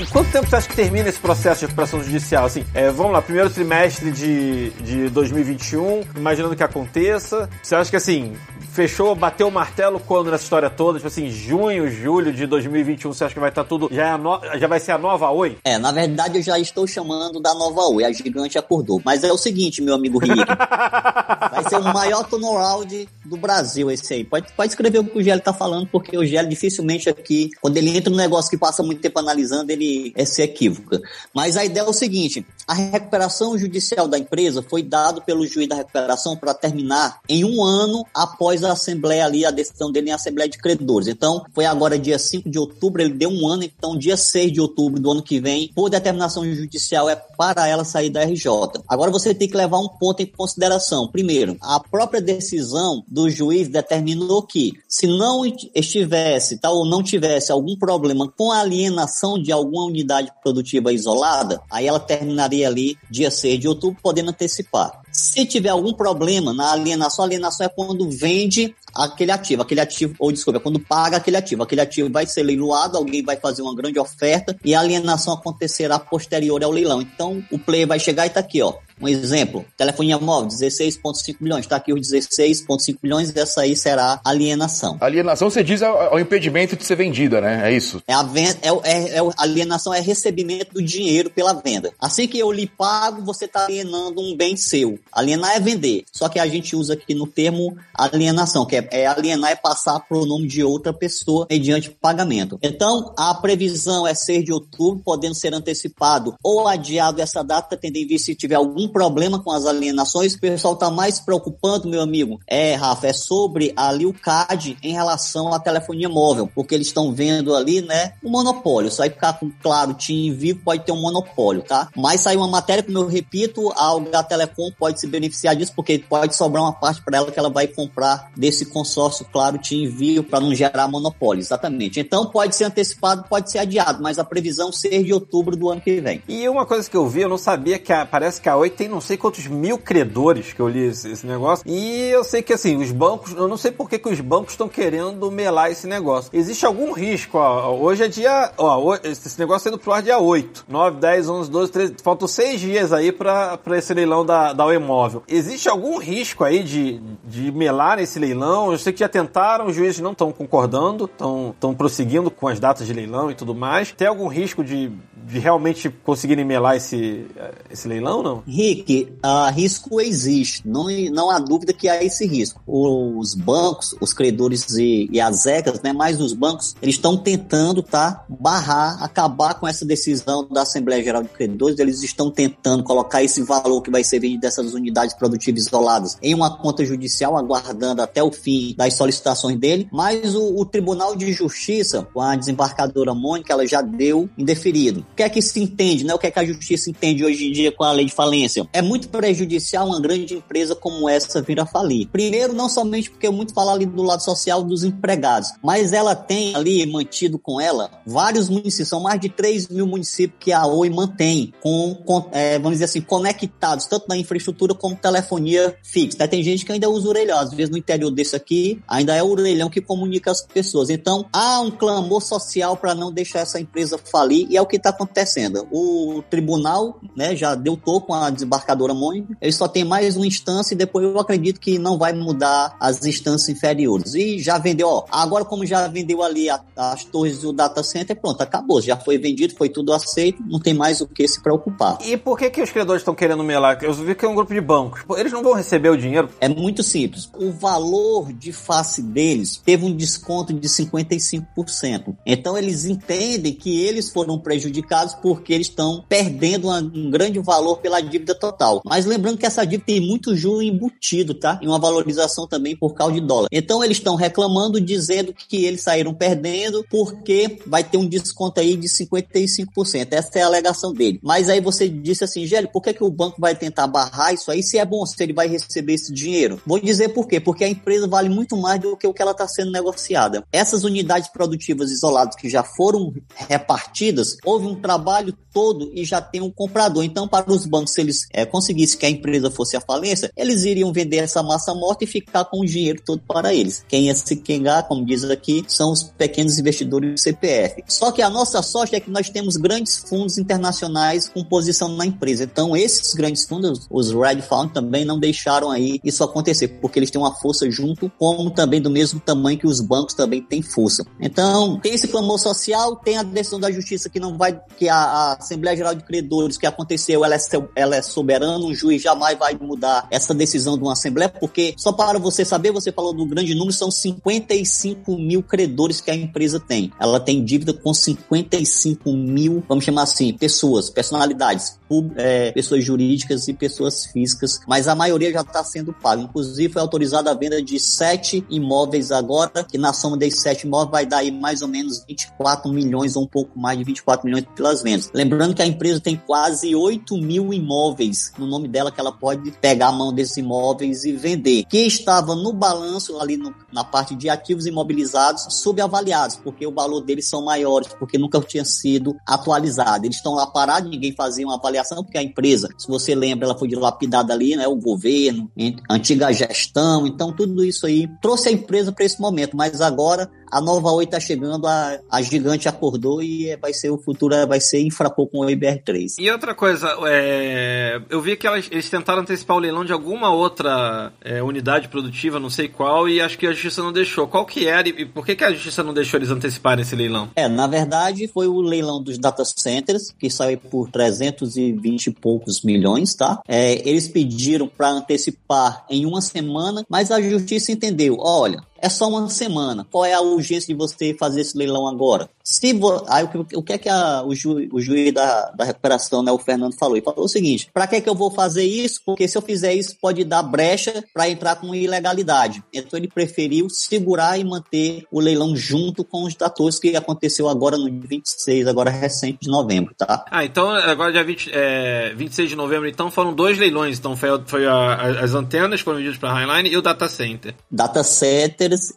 [0.00, 2.46] E quanto tempo você acha que termina esse processo de recuperação judicial?
[2.46, 7.50] Assim, é, vamos lá, primeiro trimestre de, de 2021, imaginando que aconteça.
[7.62, 8.34] Você acha que assim,
[8.72, 10.98] fechou, bateu o martelo quando nessa história toda?
[10.98, 13.88] Tipo assim, junho, julho de 2021, você acha que vai estar tudo.
[13.92, 15.58] Já, é no- já vai ser a nova Oi?
[15.64, 19.00] É, na verdade eu já estou chamando da nova Oi, a gigante acordou.
[19.04, 20.34] Mas é o seguinte, meu amigo Rick,
[21.50, 24.24] vai ser o maior turnaround do Brasil esse aí.
[24.24, 27.76] Pode, pode escrever o que o Gélio tá falando, porque o Gélio dificilmente aqui, quando
[27.76, 31.00] ele entra num negócio que passa muito tempo analisando, ele é se equívoca.
[31.34, 35.68] Mas a ideia é o seguinte, a recuperação judicial da empresa foi dado pelo juiz
[35.68, 40.10] da recuperação para terminar em um ano após faz a assembleia ali, a decisão dele
[40.10, 41.08] em assembleia de credores.
[41.08, 44.60] Então, foi agora dia 5 de outubro, ele deu um ano, então dia 6 de
[44.60, 48.50] outubro do ano que vem, por determinação judicial, é para ela sair da RJ.
[48.86, 51.08] Agora você tem que levar um ponto em consideração.
[51.08, 55.44] Primeiro, a própria decisão do juiz determinou que se não
[55.74, 61.60] estivesse, tal, ou não tivesse algum problema com a alienação de alguma unidade produtiva isolada,
[61.70, 64.99] aí ela terminaria ali dia 6 de outubro, podendo antecipar.
[65.12, 70.32] Se tiver algum problema na alienação, alienação é quando vende aquele ativo, aquele ativo, ou
[70.32, 71.62] desculpa, é quando paga aquele ativo.
[71.62, 75.98] Aquele ativo vai ser leiloado, alguém vai fazer uma grande oferta e a alienação acontecerá
[75.98, 77.00] posterior ao leilão.
[77.00, 78.74] Então, o player vai chegar e tá aqui, ó.
[79.02, 81.64] Um exemplo, telefonia móvel, 16,5 milhões.
[81.64, 84.98] Está aqui os 16,5 milhões, essa aí será alienação.
[85.00, 87.70] Alienação, você diz, é o é o impedimento de ser vendida, né?
[87.70, 88.02] É isso.
[88.06, 91.90] É a venda, é, é, é o- alienação é recebimento do dinheiro pela venda.
[91.98, 94.98] Assim que eu lhe pago, você está alienando um bem seu.
[95.10, 96.04] Alienar é vender.
[96.12, 100.00] Só que a gente usa aqui no termo alienação, que é, é alienar é passar
[100.00, 102.58] para o nome de outra pessoa mediante pagamento.
[102.62, 107.96] Então, a previsão é 6 de outubro, podendo ser antecipado ou adiado essa data, tendo
[107.96, 110.34] em vista se tiver algum problema com as alienações.
[110.34, 114.92] O pessoal está mais preocupando, meu amigo, é, Rafa, é sobre ali o CAD em
[114.92, 118.90] relação à telefonia móvel, porque eles estão vendo ali, né, um monopólio.
[118.90, 121.88] Só vai ficar com claro, TIM e Vivo pode ter um monopólio, tá?
[121.96, 125.98] Mas saiu uma matéria, como eu repito, a Alga Telecom pode se beneficiar disso, porque
[125.98, 129.88] pode sobrar uma parte para ela que ela vai comprar desse consórcio, claro, TIM e
[129.88, 132.00] Vivo, para não gerar monopólio, exatamente.
[132.00, 135.80] Então pode ser antecipado, pode ser adiado, mas a previsão 6 de outubro do ano
[135.80, 136.22] que vem.
[136.28, 138.70] E uma coisa que eu vi, eu não sabia que a, parece que a Oi
[138.70, 141.64] tem não sei quantos mil credores que eu li esse, esse negócio.
[141.66, 144.52] E eu sei que assim, os bancos, eu não sei por que, que os bancos
[144.52, 146.30] estão querendo melar esse negócio.
[146.32, 150.66] Existe algum risco, ó, hoje é dia, ó, esse negócio indo pro ar dia 8,
[150.68, 154.78] 9, 10, 11, 12, 13, faltam seis dias aí pra esse leilão da, da Oi
[154.78, 155.22] Móvel.
[155.28, 158.59] Existe algum risco aí de, de melar esse leilão?
[158.68, 162.86] Eu sei que já tentaram, os juízes não estão concordando, estão prosseguindo com as datas
[162.86, 163.92] de leilão e tudo mais.
[163.92, 164.90] Tem algum risco de,
[165.26, 168.42] de realmente conseguirem melar esse, eh, esse leilão, não?
[168.46, 172.60] Rick, ah, risco existe, não, não há dúvida que há esse risco.
[172.66, 177.82] Os bancos, os credores e, e as ECAs, né, mais os bancos, eles estão tentando
[177.82, 183.22] tá, barrar, acabar com essa decisão da Assembleia Geral de Credores, eles estão tentando colocar
[183.22, 188.02] esse valor que vai ser vendido dessas unidades produtivas isoladas em uma conta judicial, aguardando
[188.02, 193.14] até o fim das solicitações dele, mas o, o Tribunal de Justiça, com a desembarcadora
[193.14, 195.06] Mônica, ela já deu indeferido.
[195.12, 196.14] O que é que se entende, né?
[196.14, 198.68] O que é que a justiça entende hoje em dia com a lei de falência?
[198.72, 202.08] É muito prejudicial uma grande empresa como essa vir a falir.
[202.08, 206.14] Primeiro, não somente porque eu muito falar ali do lado social dos empregados, mas ela
[206.14, 210.66] tem ali mantido com ela vários municípios, são mais de 3 mil municípios que a
[210.66, 216.18] Oi mantém, com, com, é, vamos dizer assim, conectados, tanto na infraestrutura como telefonia fixa.
[216.18, 216.26] Né?
[216.26, 219.28] Tem gente que ainda usa orelhão, às vezes no interior desse aqui, ainda é o
[219.30, 220.90] orelhão que comunica as pessoas.
[220.90, 224.76] Então, há um clamor social para não deixar essa empresa falir, e é o que
[224.76, 225.66] está acontecendo.
[225.70, 230.26] O tribunal né, já deu toco com a desembarcadora Mônica, ele só tem mais uma
[230.26, 234.14] instância e depois eu acredito que não vai mudar as instâncias inferiores.
[234.14, 238.18] E já vendeu, ó, agora como já vendeu ali a- as torres do data center,
[238.20, 241.98] pronto, acabou, já foi vendido, foi tudo aceito, não tem mais o que se preocupar.
[242.04, 243.82] E por que, que os credores estão querendo melar?
[243.82, 245.02] Eu vi que é um grupo de bancos.
[245.16, 246.28] Eles não vão receber o dinheiro.
[246.40, 247.30] É muito simples.
[247.38, 252.16] O valor de face deles teve um desconto de 55%.
[252.24, 257.78] Então eles entendem que eles foram prejudicados porque eles estão perdendo uma- um grande valor
[257.78, 258.80] pela dívida total.
[258.84, 261.58] Mas lembrando que essa dívida tem muito juro embutido, tá?
[261.62, 263.48] E uma valorização também por causa de dólar.
[263.52, 268.76] Então eles estão reclamando, dizendo que eles saíram perdendo porque vai ter um desconto aí
[268.76, 270.12] de 55%.
[270.12, 271.20] Essa é a alegação dele.
[271.22, 274.50] Mas aí você disse assim, Gélio, por que, que o banco vai tentar barrar isso
[274.50, 276.60] aí se é bom, se ele vai receber esse dinheiro?
[276.66, 277.40] Vou dizer por quê.
[277.40, 280.44] Porque a empresa vale muito mais do que o que ela está sendo negociada.
[280.52, 286.40] Essas unidades produtivas isoladas que já foram repartidas, houve um trabalho todo e já tem
[286.40, 287.02] um comprador.
[287.02, 290.64] Então, para os bancos, se eles eh, conseguissem que a empresa fosse à falência, eles
[290.64, 293.84] iriam vender essa massa morta e ficar com o dinheiro todo para eles.
[293.88, 297.82] Quem ia se quengar, como diz aqui, são os pequenos investidores do CPF.
[297.88, 302.06] Só que a nossa sorte é que nós temos grandes fundos internacionais com posição na
[302.06, 302.44] empresa.
[302.44, 307.10] Então, esses grandes fundos, os Red Fund, também não deixaram aí isso acontecer, porque eles
[307.10, 311.04] têm uma força junto, como também do mesmo tamanho que os bancos também têm força.
[311.20, 314.96] Então, tem esse clamor social, tem a decisão da justiça que não vai, que a,
[314.96, 317.38] a Assembleia Geral de Credores que aconteceu, ela é,
[317.74, 321.92] ela é soberana, o juiz jamais vai mudar essa decisão de uma Assembleia, porque só
[321.92, 326.60] para você saber, você falou do grande número, são 55 mil credores que a empresa
[326.60, 326.92] tem.
[327.00, 331.79] Ela tem dívida com 55 mil, vamos chamar assim, pessoas, personalidades.
[332.16, 336.22] É, pessoas jurídicas e pessoas físicas, mas a maioria já está sendo paga.
[336.22, 340.90] Inclusive, foi autorizada a venda de sete imóveis agora, que na soma desses sete imóveis
[340.90, 344.44] vai dar aí mais ou menos 24 milhões ou um pouco mais de 24 milhões
[344.54, 345.10] pelas vendas.
[345.12, 349.50] Lembrando que a empresa tem quase 8 mil imóveis no nome dela que ela pode
[349.52, 354.14] pegar a mão desses imóveis e vender, que estava no balanço ali no- na parte
[354.14, 360.04] de ativos imobilizados subavaliados, porque o valor deles são maiores, porque nunca tinha sido atualizado.
[360.06, 363.58] Eles estão lá parados, ninguém fazia uma avaliação, porque a empresa, se você lembra, ela
[363.58, 364.66] foi dilapidada ali, né?
[364.66, 365.50] O governo,
[365.88, 370.60] antiga gestão, então tudo isso aí trouxe a empresa para esse momento, mas agora a
[370.60, 374.80] nova Oi está chegando, a, a gigante acordou e vai ser o futuro, vai ser
[374.80, 376.14] infrapou com o IBR3.
[376.18, 380.32] E outra coisa, é, eu vi que elas- eles tentaram antecipar o leilão de alguma
[380.32, 384.26] outra é, unidade produtiva, não sei qual, e acho que a justiça não deixou.
[384.26, 386.94] Qual que era e, e por que, que a justiça não deixou eles anteciparem esse
[386.96, 387.28] leilão?
[387.36, 392.62] É, na verdade, foi o leilão dos data centers, que saiu por 320 e poucos
[392.62, 393.40] milhões, tá?
[393.46, 399.08] É, eles pediram para antecipar em uma semana, mas a justiça entendeu, olha, é só
[399.08, 399.86] uma semana.
[399.90, 402.28] Qual é a urgência de você fazer esse leilão agora?
[402.50, 403.04] Se vo...
[403.08, 404.68] Aí o que, é que a- o, ju...
[404.72, 406.96] o juiz da, da recuperação, né, o Fernando falou?
[406.96, 409.00] Ele falou o seguinte: para que é que eu vou fazer isso?
[409.06, 412.62] Porque se eu fizer isso, pode dar brecha para entrar com ilegalidade.
[412.72, 417.78] Então ele preferiu segurar e manter o leilão junto com os datores que aconteceu agora
[417.78, 420.24] no dia 26, agora recente de novembro, tá?
[420.30, 423.98] Ah, então agora dia 20, é, 26 de novembro, então foram dois leilões.
[423.98, 427.08] Então foi, foi a- a- as antenas foram vendidas para a Highline e o data
[427.08, 427.54] center.
[427.70, 428.92] Data centers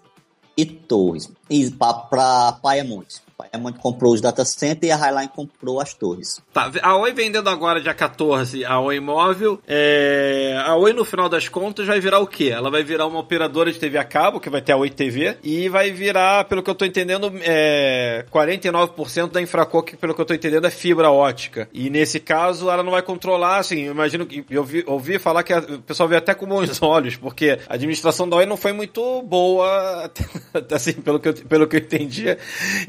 [0.57, 1.29] e torres.
[1.49, 3.05] E para Paramount.
[3.37, 6.41] Paramount comprou os data centers e a Highline comprou as torres.
[6.53, 9.59] Tá, a Oi vendendo agora dia 14 a Oi Móvel.
[9.67, 12.49] É, a Oi, no final das contas, vai virar o quê?
[12.53, 15.37] Ela vai virar uma operadora de TV a cabo, que vai ter a Oi TV,
[15.43, 20.21] e vai virar, pelo que eu tô entendendo, é, 49% da Infraco, que pelo que
[20.21, 21.67] eu tô entendendo é fibra ótica.
[21.73, 25.43] E nesse caso, ela não vai controlar, assim, eu imagino que eu ouvi, ouvi falar
[25.43, 28.57] que a- o pessoal vê até com bons olhos, porque a administração da Oi não
[28.57, 30.11] foi muito boa,
[30.71, 32.37] assim, pelo que eu, pelo que eu entendia.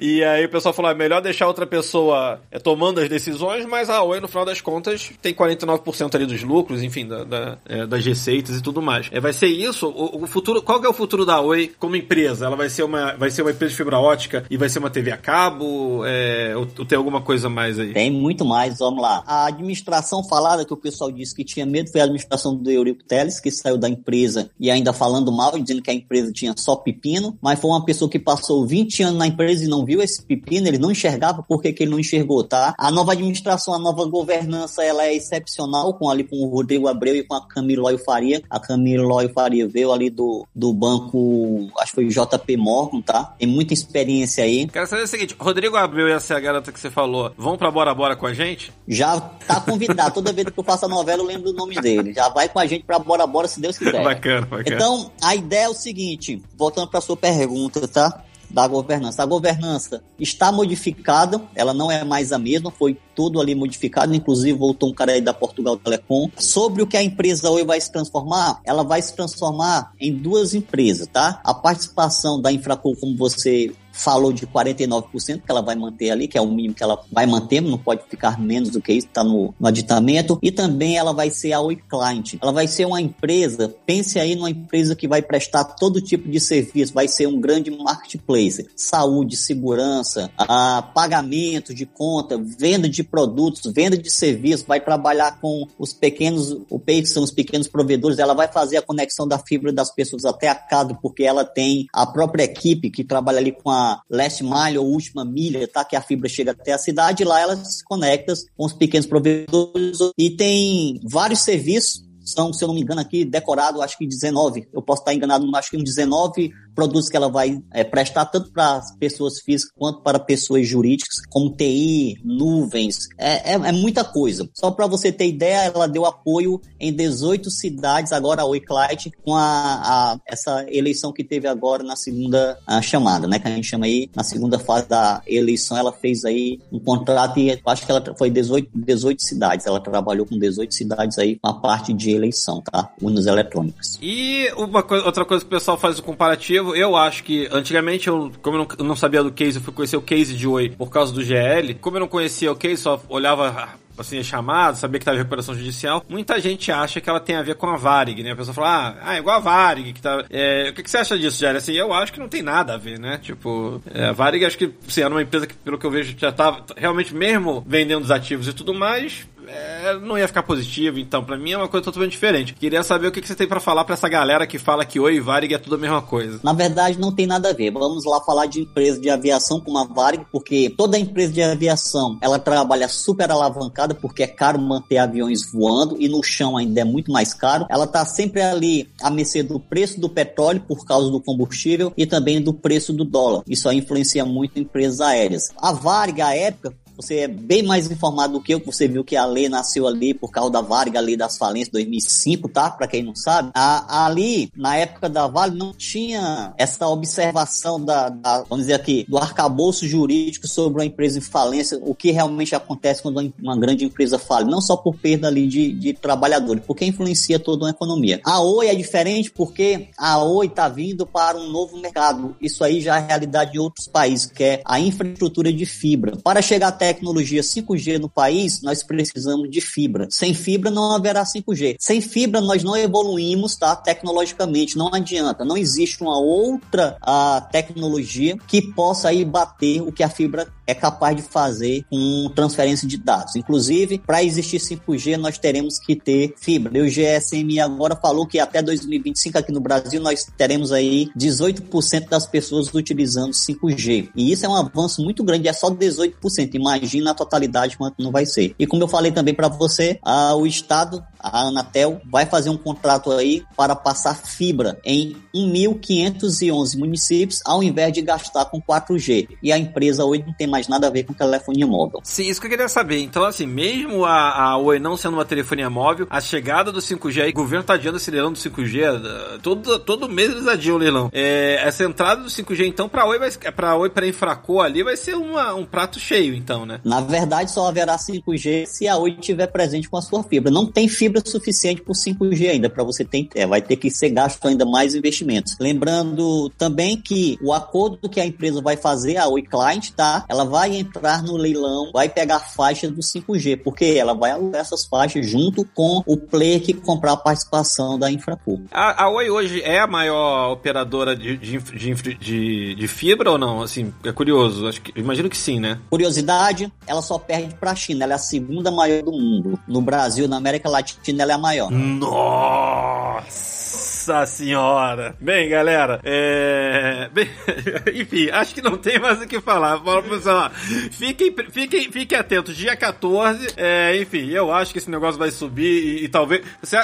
[0.01, 3.89] E aí o pessoal falou, é melhor deixar outra pessoa é, tomando as decisões, mas
[3.91, 7.87] a Oi, no final das contas, tem 49% ali dos lucros, enfim, da, da- é,
[7.87, 9.09] das receitas e tudo mais.
[9.13, 9.89] É, vai ser isso?
[9.89, 12.47] O, o futuro, qual que é o futuro da Oi como empresa?
[12.47, 14.91] Ela vai ser uma, vai ser uma empresa de fibra ótica e vai ser uma
[14.91, 16.03] TV a cabo?
[16.05, 17.93] É, ou, ou tem alguma coisa mais aí?
[17.93, 19.23] Tem muito mais, vamos lá.
[19.27, 23.03] A administração falada que o pessoal disse que tinha medo foi a administração do Eurico
[23.05, 26.77] Teles, que saiu da empresa e ainda falando mal, dizendo que a empresa tinha só
[26.77, 30.24] pepino, mas foi uma pessoa que passou 20 anos na empresa e não viu esse
[30.27, 32.75] pepino, ele não enxergava, por que ele não enxergou, tá?
[32.79, 37.17] A nova administração, a nova governança, ela é excepcional, com ali com o Rodrigo Abreu
[37.17, 38.43] e com a Camilo Faria.
[38.49, 43.35] A Camilo Faria veio ali do, do banco, acho que foi JP Morgan, tá?
[43.39, 44.67] Tem muita experiência aí.
[44.67, 47.95] Quero saber o seguinte, Rodrigo Abreu e essa garota que você falou, vão pra Bora
[47.95, 48.73] Bora com a gente?
[48.87, 50.15] Já tá convidado.
[50.15, 52.13] Toda vez que eu faço a novela, eu lembro do nome dele.
[52.13, 54.03] Já vai com a gente pra Bora Bora, se Deus quiser.
[54.03, 54.77] Bacana, bacana.
[54.77, 58.25] Então, a ideia é o seguinte, voltando para sua pergunta, tá?
[58.55, 59.21] Da governança.
[59.21, 64.57] A governança está modificada, ela não é mais a mesma, foi tudo ali modificado, inclusive
[64.57, 66.31] voltou um cara aí da Portugal Telecom.
[66.39, 70.55] Sobre o que a empresa hoje vai se transformar, ela vai se transformar em duas
[70.55, 71.41] empresas, tá?
[71.43, 76.37] A participação da Infracol, como você falou de 49% que ela vai manter ali, que
[76.37, 79.23] é o mínimo que ela vai manter, não pode ficar menos do que isso, está
[79.23, 80.39] no, no aditamento.
[80.43, 82.35] E também ela vai ser a Oi Client.
[82.43, 86.41] Ela vai ser uma empresa, pense aí numa empresa que vai prestar todo tipo de
[86.41, 88.67] serviço, vai ser um grande marketplace.
[88.75, 95.67] Saúde, segurança, a pagamento de conta, venda de produtos, venda de serviços, vai trabalhar com
[95.79, 99.73] os pequenos, o PEI, são os pequenos provedores, ela vai fazer a conexão da fibra
[99.73, 103.71] das pessoas até a casa, porque ela tem a própria equipe que trabalha ali com
[103.71, 105.85] a last mile ou última milha, tá?
[105.85, 109.07] Que a fibra chega até a cidade e lá ela se conecta com os pequenos
[109.07, 114.07] provedores e tem vários serviços são, se eu não me engano aqui, decorado, acho que
[114.07, 114.67] 19.
[114.73, 118.53] Eu posso estar enganado, acho que uns 19 produtos que ela vai é, prestar tanto
[118.53, 124.49] para pessoas físicas quanto para pessoas jurídicas, como TI, nuvens, é, é, é muita coisa.
[124.55, 129.35] Só para você ter ideia, ela deu apoio em 18 cidades, agora a Oiclite, com
[129.35, 133.39] a, a, essa eleição que teve agora na segunda chamada, né?
[133.39, 137.39] Que a gente chama aí, na segunda fase da eleição, ela fez aí um contrato
[137.39, 139.67] e acho que ela foi 18, 18 cidades.
[139.67, 142.91] Ela trabalhou com 18 cidades aí com a parte de eleição, tá?
[143.01, 143.99] Urnas eletrônicas.
[144.01, 148.09] E uma coisa, outra coisa que o pessoal faz o comparativo, eu acho que antigamente,
[148.09, 150.47] eu, como eu não, eu não sabia do case, eu fui conhecer o case de
[150.47, 151.75] Oi por causa do GL.
[151.81, 155.55] Como eu não conhecia o case, só olhava assim, chamado, sabia que estava em recuperação
[155.55, 158.33] judicial, muita gente acha que ela tem a ver com a Varig, né?
[158.33, 160.25] A pessoa fala, ah, ah é igual a Varig, que tá...
[160.31, 161.57] É, o que, que você acha disso, Jair?
[161.57, 163.19] Assim, eu acho que não tem nada a ver, né?
[163.19, 166.15] Tipo, é, a Varig, acho que, assim, era uma empresa que, pelo que eu vejo,
[166.19, 170.99] já tava realmente mesmo vendendo os ativos e tudo mais, é, não ia ficar positivo.
[170.99, 172.55] Então, pra mim é uma coisa totalmente diferente.
[172.55, 175.01] Queria saber o que, que você tem pra falar pra essa galera que fala que
[175.01, 176.41] Oi e Varig é tudo a mesma coisa.
[176.43, 177.71] Na verdade, não tem nada a ver.
[177.71, 182.19] Vamos lá falar de empresa de aviação como a Varig, porque toda empresa de aviação,
[182.21, 186.85] ela trabalha super alavancada, porque é caro manter aviões voando e no chão ainda é
[186.85, 187.67] muito mais caro.
[187.69, 192.07] Ela tá sempre ali a mercê do preço do petróleo por causa do combustível e
[192.07, 193.43] também do preço do dólar.
[193.49, 195.49] Isso aí influencia muito empresas aéreas.
[195.59, 199.17] A Varig, à época, você é bem mais informado do que eu, você viu que
[199.17, 202.71] a lei nasceu ali por causa da Varga, a lei das falências 2005, tá?
[202.71, 203.51] Pra quem não sabe.
[203.55, 209.05] A, ali, na época da Vale, não tinha essa observação da, da, vamos dizer aqui,
[209.09, 213.85] do arcabouço jurídico sobre uma empresa em falência, o que realmente acontece quando uma, grande
[213.85, 218.21] empresa fale, não só por perda ali de, de trabalhadores, porque influencia toda uma economia.
[218.25, 222.37] A Oi é diferente porque a Oi tá vindo para um novo mercado.
[222.41, 226.17] Isso aí já é realidade em outros países, que é a infraestrutura de fibra.
[226.23, 230.07] Para chegar até tecnologia 5G no país, nós precisamos de fibra.
[230.11, 231.77] Sem fibra não haverá 5G.
[231.79, 233.75] Sem fibra nós não evoluímos, tá?
[233.75, 235.45] Tecnologicamente, não adianta.
[235.45, 240.75] Não existe uma outra a, tecnologia que possa aí bater o que a fibra é
[240.75, 243.37] capaz de fazer com transferência de dados.
[243.37, 246.79] Inclusive, para existir 5G, nós teremos que ter fibra.
[246.79, 252.09] E o GSMI agora falou que até 2025 aqui no Brasil nós teremos aí 18%
[252.09, 254.11] das pessoas utilizando 5G.
[254.15, 256.55] E isso é um avanço muito grande, é só 18%.
[256.55, 258.55] Imagina a totalidade quanto não vai ser.
[258.59, 262.57] E como eu falei também para você, a, o Estado, a Anatel, vai fazer um
[262.57, 269.29] contrato aí para passar fibra em 1.511 municípios, ao invés de gastar com 4G.
[269.43, 272.01] E a empresa hoje não tem mais nada a ver com telefonia móvel.
[272.05, 273.01] Sim, isso que eu queria saber.
[273.01, 277.23] Então, assim, mesmo a, a Oi não sendo uma telefonia móvel, a chegada do 5G,
[277.23, 280.77] aí, o governo tá adiando esse leilão do 5G, eh, todo, todo mês eles adiam
[280.77, 281.11] o leilão.
[281.13, 284.97] É, essa entrada do 5G, então, pra Oi, vai, pra Oi, pra Infracô ali, vai
[284.97, 286.81] ser uma, um prato cheio, então, né?
[286.85, 290.53] Na verdade, só haverá 5G se a Oi estiver presente com a sua fibra.
[290.53, 294.11] Não tem fibra suficiente por 5G ainda, para você ter, é, vai ter que ser
[294.11, 295.57] gasto ainda mais investimentos.
[295.59, 300.25] Lembrando também que o acordo que a empresa vai fazer, a Oi Client, tá?
[300.29, 304.85] Ela vai entrar no leilão, vai pegar faixas do 5G, porque ela vai alugar essas
[304.85, 308.61] faixas junto com o player que comprar a participação da Infraco.
[308.71, 313.63] A, a Oi hoje é a maior operadora de, de, de- de fibra ou não?
[313.63, 314.67] Assim, é curioso.
[314.69, 315.79] Acho que, imagino que sim, né?
[315.91, 319.59] Curiosidade, ela só perde para a China, ela é a segunda maior do mundo.
[319.67, 321.71] No Brasil, na América Latina, ela é a maior.
[321.71, 323.94] Nossa
[324.27, 325.17] senhora!
[325.21, 327.09] Bem, galera, é.
[327.13, 327.29] Bem,
[327.95, 329.79] enfim, acho que não tem mais o que falar.
[329.79, 330.51] Bora pro pessoal.
[330.91, 333.47] Fiquem, fiquem, fiquem atentos, dia 14.
[333.57, 335.65] É, enfim, eu acho que esse negócio vai subir
[336.01, 336.43] e, e talvez.
[336.63, 336.77] Você,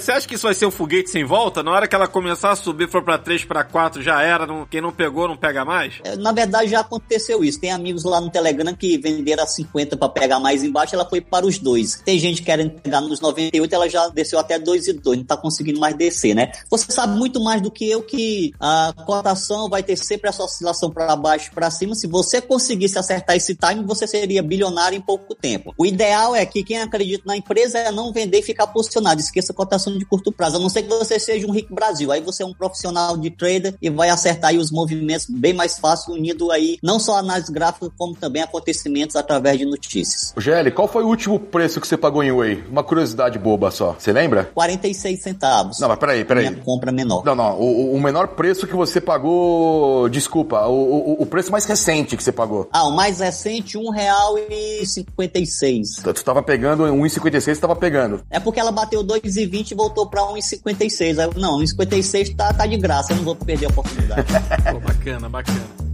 [0.00, 1.62] você acha que isso vai ser um foguete sem volta?
[1.62, 4.46] Na hora que ela começar a subir, for pra 3, pra 4, já era.
[4.46, 5.94] não- quem não pegou, não pega mais?
[6.04, 7.60] É, Na verdade, já aconteceu isso.
[7.60, 11.20] Tem amigos lá no Telegram que venderam a 50 para pegar mais embaixo, ela foi
[11.20, 12.02] para os dois.
[12.04, 15.36] Tem gente querendo pegar nos 98, ela já desceu até 2 e 2, não tá
[15.36, 16.45] conseguindo mais descer, né?
[16.70, 20.90] Você sabe muito mais do que eu que a cotação vai ter sempre essa oscilação
[20.90, 21.94] para baixo e para cima.
[21.94, 25.74] Se você conseguisse acertar esse time, você seria bilionário em pouco tempo.
[25.78, 29.20] O ideal é que quem acredita na empresa é não vender e ficar posicionado.
[29.20, 30.56] Esqueça a cotação de curto prazo.
[30.56, 32.10] A não ser que você seja um rico Brasil.
[32.12, 35.78] Aí você é um profissional de trader e vai acertar aí os movimentos bem mais
[35.78, 40.32] fácil, unindo aí não só análise gráfica, como também acontecimentos através de notícias.
[40.36, 42.64] GL, qual foi o último preço que você pagou em Whey?
[42.70, 43.96] Uma curiosidade boba só.
[43.98, 44.44] Você lembra?
[44.54, 45.80] 46 centavos.
[45.80, 46.35] Não, mas peraí, peraí.
[46.40, 47.24] Minha compra menor.
[47.24, 47.58] Não, não.
[47.58, 50.08] O, o menor preço que você pagou.
[50.08, 52.68] Desculpa, o, o, o preço mais recente que você pagou.
[52.72, 56.02] Ah, o mais recente, um real e 56.
[56.02, 58.20] Tu tava pegando 1,56, você tava pegando.
[58.30, 61.18] É porque ela bateu 2,20 e voltou pra 1,56.
[61.18, 64.26] Aí eu, Não, 1,56 tá, tá de graça, eu não vou perder a oportunidade.
[64.72, 65.85] Pô, bacana, bacana.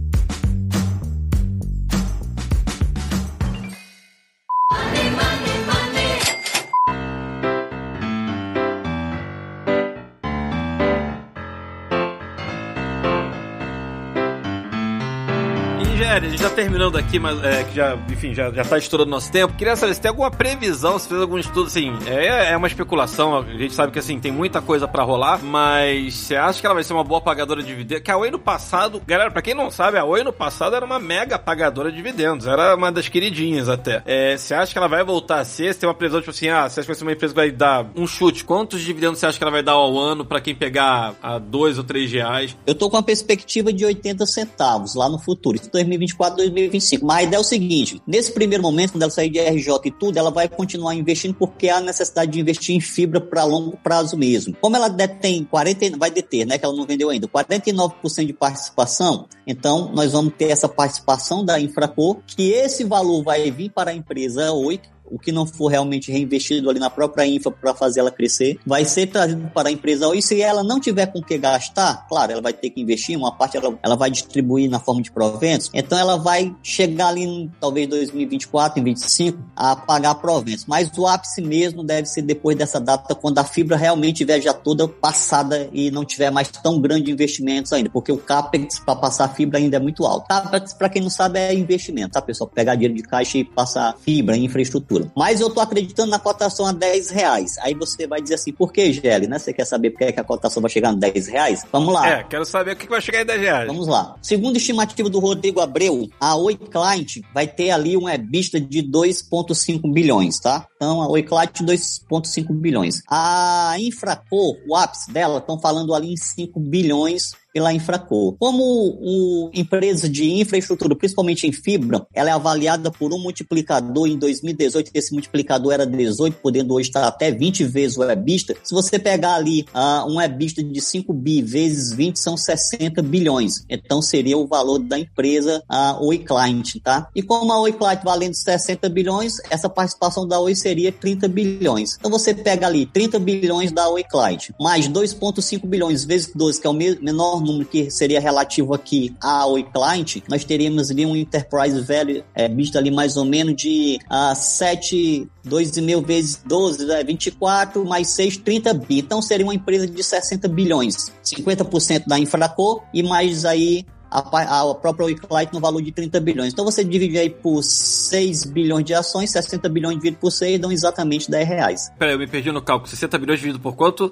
[16.23, 19.29] A gente tá terminando aqui, mas é, que já, enfim, já, já tá estourando nosso
[19.29, 19.55] tempo.
[19.57, 23.39] Queria saber se tem alguma previsão, se fez algum estudo, assim, é, é uma especulação,
[23.39, 26.75] a gente sabe que, assim, tem muita coisa pra rolar, mas você acha que ela
[26.75, 28.03] vai ser uma boa pagadora de dividendos?
[28.05, 30.85] Que a Oi no passado, galera, pra quem não sabe, a Oi no passado era
[30.85, 34.01] uma mega pagadora de dividendos, era uma das queridinhas até.
[34.05, 35.73] É, você acha que ela vai voltar a ser?
[35.73, 37.39] Você tem uma previsão, tipo assim, ah, você acha que vai ser uma empresa que
[37.39, 38.45] vai dar um chute?
[38.45, 41.77] Quantos dividendos você acha que ela vai dar ao ano pra quem pegar a dois
[41.77, 42.55] ou três reais?
[42.65, 47.05] Eu tô com uma perspectiva de 80 centavos lá no futuro, isso 2024, 2025.
[47.05, 50.31] Mas é o seguinte: nesse primeiro momento, quando ela sair de RJ e tudo, ela
[50.31, 54.55] vai continuar investindo porque há necessidade de investir em fibra para longo prazo mesmo.
[54.59, 56.57] Como ela detém 40, vai deter, né?
[56.57, 61.59] Que ela não vendeu ainda, 49% de participação, então nós vamos ter essa participação da
[61.59, 64.79] Infracor, que esse valor vai vir para a empresa Oi,
[65.13, 68.83] o que não for realmente reinvestido ali na própria infra para fazer ela crescer, vai
[68.83, 70.21] ser trazido para a empresa Oi.
[70.21, 73.31] Se ela não tiver com o que gastar, claro, ela vai ter que investir, uma
[73.31, 77.87] parte ela, ela vai distribuir na forma de proventos, então ela vai chegar ali talvez
[77.87, 80.65] 2024, em 25, a pagar proventos.
[80.65, 84.53] Mas o ápice mesmo deve ser depois dessa data, quando a fibra realmente estiver já
[84.53, 89.27] toda passada e não tiver mais tão grande investimentos ainda, porque o CAPEX para passar
[89.29, 90.27] fibra ainda é muito alto.
[90.27, 92.49] CAPEX, para quem não sabe, é investimento, tá, pessoal?
[92.49, 95.02] Pegar dinheiro de caixa e passar fibra, infraestrutura.
[95.15, 97.57] Mas eu tô acreditando na cotação a 10 reais.
[97.59, 99.39] Aí você vai dizer assim, por que, Gelli, né?
[99.39, 101.65] Você quer saber por que a cotação vai chegar a 10 reais?
[101.71, 102.07] Vamos lá.
[102.07, 103.67] É, quero saber o que vai chegar em 10 reais.
[103.67, 104.15] Vamos lá.
[104.21, 108.83] Segundo a estimativa do Rodrigo Abreu, a Oi Client vai ter ali um EBITDA de
[108.83, 110.67] 2,5 bilhões, tá?
[110.75, 113.01] Então, a Oi Client 2,5 bilhões.
[113.09, 118.35] A Infraco, o ápice dela, estão falando ali em 5 bilhões pela Infraco.
[118.39, 124.17] Como o, empresa de infraestrutura, principalmente em fibra, ela é avaliada por um multiplicador em
[124.17, 128.55] 2018, esse multiplicador era 18, podendo hoje estar até 20 vezes o EBITDA.
[128.63, 133.63] Se você pegar ali uh, um EBITDA de 5 bi vezes 20, são 60 bilhões.
[133.69, 137.07] Então seria o valor da empresa a Oi Client, tá?
[137.15, 141.97] E como a Oi Client valendo 60 bilhões, essa participação da Oi seria 30 bilhões.
[141.99, 146.65] Então você pega ali 30 bilhões da Oi Client, mais 2,5 bilhões vezes 12, que
[146.65, 151.15] é o menor número que seria relativo aqui a Oi Client, nós teríamos ali um
[151.15, 157.03] enterprise value é, visto ali mais ou menos de uh, 7, 2,5 vezes 12, é
[157.03, 158.99] 24, mais 6, 30 bi.
[158.99, 164.75] Então seria uma empresa de 60 bilhões, 50% da Infraco e mais aí a, a
[164.75, 166.53] própria Wiclight no valor de 30 bilhões.
[166.53, 170.71] Então você divide aí por 6 bilhões de ações, 60 bilhões dividido por 6 dão
[170.71, 171.91] exatamente 10 reais.
[171.97, 172.89] Peraí, eu me perdi no cálculo.
[172.89, 174.11] 60 bilhões dividido por quanto?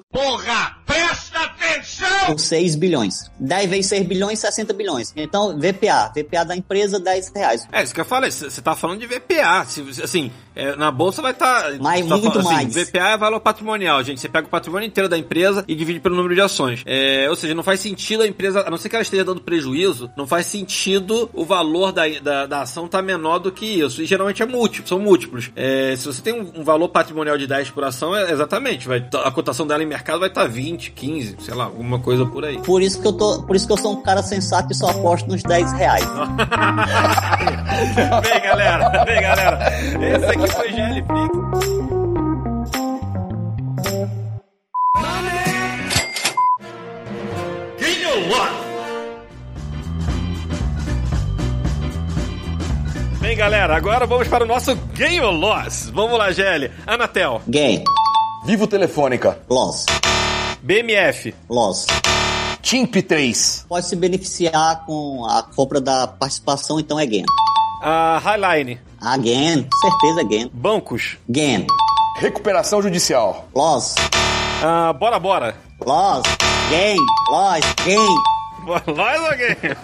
[2.26, 3.30] Por 6 bilhões.
[3.38, 5.12] 10 vezes 6 bilhões, 60 bilhões.
[5.16, 6.12] Então, VPA.
[6.14, 7.66] VPA da empresa, 10 reais.
[7.72, 8.30] É, isso que eu falei.
[8.30, 9.64] Você tá falando de VPA.
[9.66, 11.72] Se- Assim, é, na bolsa vai estar.
[11.80, 12.72] Mas muito mais.
[12.74, 14.20] VPA é valor patrimonial, gente.
[14.20, 16.82] Você pega o patrimônio inteiro da empresa e divide pelo número de ações.
[16.86, 19.40] É, ou seja, não faz sentido a empresa, a não ser que ela esteja dando
[19.40, 24.02] prejuízo, não faz sentido o valor da, da, da ação estar menor do que isso.
[24.02, 25.50] E geralmente é múltiplo, são múltiplos.
[25.56, 28.86] É, se você tem um, um valor patrimonial de 10 por ação, é, exatamente.
[28.86, 32.44] Vai, a cotação dela em mercado vai estar 20, 15, sei lá, alguma coisa por
[32.44, 32.58] aí.
[32.58, 34.88] Por isso que eu tô, por isso que eu sou um cara sensato e só
[34.90, 36.04] aposto nos 10 reais.
[38.22, 39.04] Vem, galera.
[39.04, 39.58] Vem, galera.
[40.00, 41.72] Esse aqui foi GL Flix.
[53.20, 55.90] Bem, galera, agora vamos para o nosso Game or Loss.
[55.94, 56.70] Vamos lá, GL.
[56.86, 57.84] Anatel, Gain,
[58.44, 59.38] Vivo Telefônica.
[59.48, 59.86] loss,
[60.62, 61.86] BMF, loss.
[62.62, 63.66] Timp 3.
[63.68, 67.24] Pode se beneficiar com a compra da participação, então é gain.
[67.82, 70.50] a Highline, Again, certeza é gain.
[70.54, 71.66] Bancos, Gain,
[72.18, 73.48] Recuperação Judicial.
[73.52, 73.96] loss,
[74.62, 75.56] a Bora Bora.
[75.84, 76.22] loss,
[76.70, 76.98] gain,
[77.28, 78.16] loss, gain.
[78.64, 79.32] Nós ou?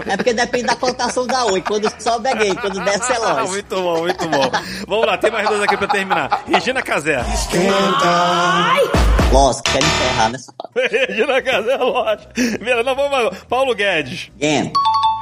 [0.06, 1.60] É porque depende da cotação da Oi.
[1.62, 3.50] Quando sobe é gain, quando desce é loss.
[3.50, 4.50] muito bom, muito bom.
[4.86, 6.44] Vamos lá, tem mais dois aqui pra terminar.
[6.46, 7.24] Regina Casé.
[9.32, 12.32] Loss, quer encerrar nessa Regina Casé, lógico.
[12.34, 13.30] Beleza, não, vamos lá.
[13.48, 14.30] Paulo Guedes.
[14.38, 14.72] Gain,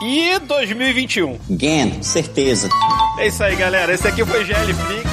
[0.02, 1.38] E 2021.
[1.50, 2.68] gain, certeza.
[3.18, 3.92] É isso aí, galera.
[3.92, 5.06] Esse aqui foi GL Flix.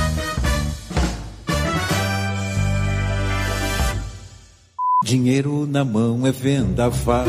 [5.04, 7.26] Dinheiro na mão é vendaval.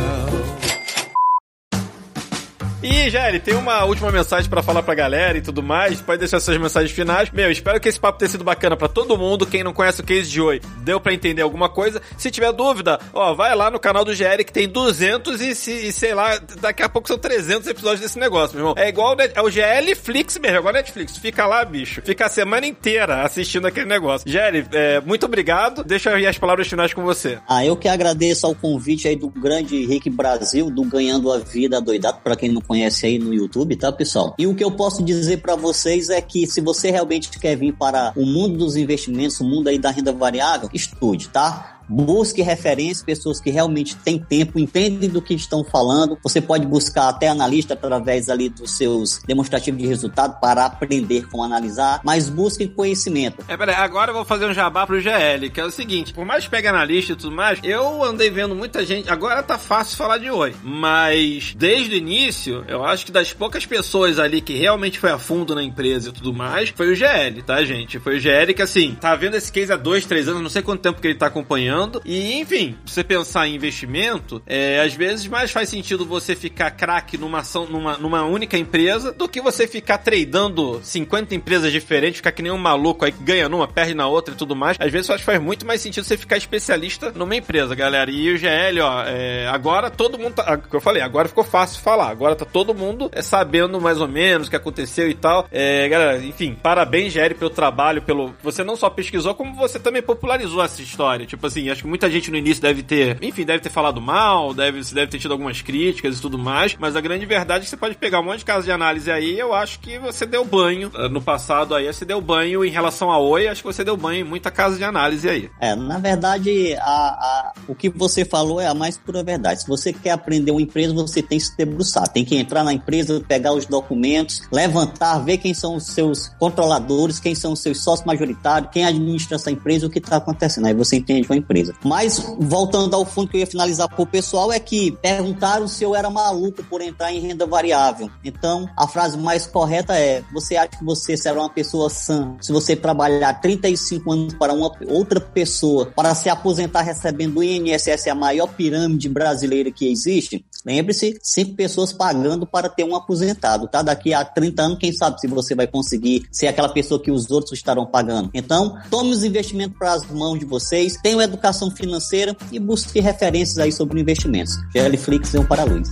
[2.85, 6.03] E, Gelli, tem uma última mensagem pra falar pra galera e tudo mais.
[6.03, 7.31] Pode deixar suas mensagens finais.
[7.31, 9.47] Meu, espero que esse papo tenha sido bacana pra todo mundo.
[9.47, 12.03] Quem não conhece o case de hoje, deu pra entender alguma coisa.
[12.19, 15.93] Se tiver dúvida, ó, vai lá no canal do GL que tem 200 e, e
[15.93, 18.75] sei lá, daqui a pouco são 300 episódios desse negócio, meu irmão.
[18.77, 21.17] É igual é o GL Flix mesmo, igual a Netflix.
[21.17, 22.03] Fica lá, bicho.
[22.05, 24.31] Fica a semana inteira assistindo aquele negócio.
[24.31, 25.83] GL, é, muito obrigado.
[25.83, 27.39] Deixa aí as palavras finais com você.
[27.49, 31.81] Ah, eu que agradeço ao convite aí do grande Henrique Brasil, do Ganhando a Vida
[31.81, 32.74] Doidado, pra quem não conhece
[33.07, 34.35] aí no YouTube, tá, pessoal?
[34.39, 37.73] E o que eu posso dizer pra vocês é que se você realmente quer vir
[37.73, 41.83] para o mundo dos investimentos, o mundo aí da renda variável, estude, tá?
[41.89, 46.19] Busque referências, pessoas que realmente têm tempo, entendem do que estão falando.
[46.23, 51.43] Você pode buscar até analista através ali dos seus demonstrativos de resultado para aprender como
[51.43, 53.45] analisar, mas busque conhecimento.
[53.49, 56.25] É, peraí, agora eu vou fazer um jabá pro GL, que é o seguinte, por
[56.25, 59.97] mais que pegue analista e tudo mais, eu andei vendo muita gente, agora tá fácil
[59.97, 64.57] falar de oi, mas desde o início, eu acho que das poucas pessoas ali que
[64.57, 67.99] realmente foi a fundo na empresa e tudo mais, foi o GL, tá, gente?
[67.99, 70.63] Foi o GL que, assim, tá vendo esse case há dois, três anos, não sei
[70.63, 72.01] quanto tempo que ele tá acompanhando, ganhando.
[72.05, 77.19] E, enfim, você pensar em investimento, é, às vezes mais faz sentido você ficar craque
[77.19, 82.33] numa ação, numa, numa única empresa, do que você ficar tradando 50 empresas diferentes, ficar
[82.33, 84.77] que nem um maluco aí que ganha numa, perde na outra e tudo mais.
[84.79, 88.11] Às vezes faz, muito mais sentido você ficar especialista numa empresa, galera.
[88.11, 90.55] E o GL, ó, é, agora todo mundo tá.
[90.55, 92.11] O que eu falei, agora ficou fácil falar.
[92.11, 95.47] Agora tá todo mundo é, sabendo mais ou menos o que aconteceu e tal.
[95.51, 98.35] É, galera, enfim, parabéns, GL, pelo trabalho, pelo.
[98.43, 101.27] Você não só pesquisou, como você também popularizou essa história.
[101.27, 104.53] Tipo assim, acho que muita gente no início deve ter, enfim, deve ter falado mal,
[104.55, 107.65] deve, você deve ter tido algumas críticas e tudo mais, mas a grande verdade é
[107.65, 110.27] que você pode pegar um monte de casos de análise aí, eu acho que você
[110.27, 113.67] deu banho eh, no passado aí, você deu banho em relação a Oi, acho que
[113.67, 115.51] você deu banho em muita casa de análise aí.
[115.61, 119.63] É, na verdade, a, a- o que você falou é a mais pura verdade.
[119.63, 122.09] Se você quer aprender uma empresa, você tem que se debruçar.
[122.09, 127.21] Tem que entrar na empresa, pegar os documentos, levantar, ver quem são os seus controladores,
[127.21, 130.67] quem são os seus sócios majoritários, quem administra essa empresa, o que está acontecendo.
[130.67, 131.75] Aí você entende com a empresa.
[131.85, 135.95] Mas, voltando ao fundo que eu ia finalizar pro pessoal, é que perguntaram se eu
[135.95, 138.11] era maluco por entrar em renda variável.
[138.25, 142.53] Então, a frase mais correta é: você acha que você será uma pessoa sã se
[142.53, 148.49] você trabalhar 35 anos para uma outra pessoa para se aposentar recebendo INSS, a maior
[148.49, 150.45] pirâmide brasileira que existe?
[150.65, 153.83] Lembre-se, cinco pessoas pagando para ter um aposentado, tá?
[153.83, 157.31] Daqui a 30 anos, quem sabe se você vai conseguir ser aquela pessoa que os
[157.31, 158.31] outros estarão pagando.
[158.33, 163.59] Então, tome os investimentos para as mãos de vocês, tenham educação financeira e busque referências
[163.59, 164.55] aí sobre investimentos.
[164.75, 165.91] Geliflix é um para luz.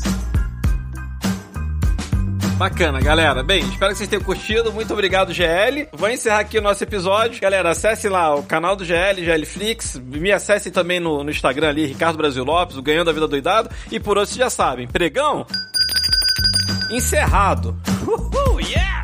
[2.62, 3.42] Bacana, galera.
[3.42, 4.72] Bem, espero que vocês tenham curtido.
[4.72, 5.88] Muito obrigado, GL.
[5.92, 7.40] Vou encerrar aqui o nosso episódio.
[7.40, 9.96] Galera, acesse lá o canal do GL, GLFlix.
[9.98, 13.68] Me acessem também no, no Instagram ali, Ricardo Brasil Lopes, o Ganhando a Vida Doidado.
[13.90, 15.44] E por hoje, vocês já sabem, pregão
[16.92, 17.76] encerrado.
[18.06, 19.01] Uhul, yeah!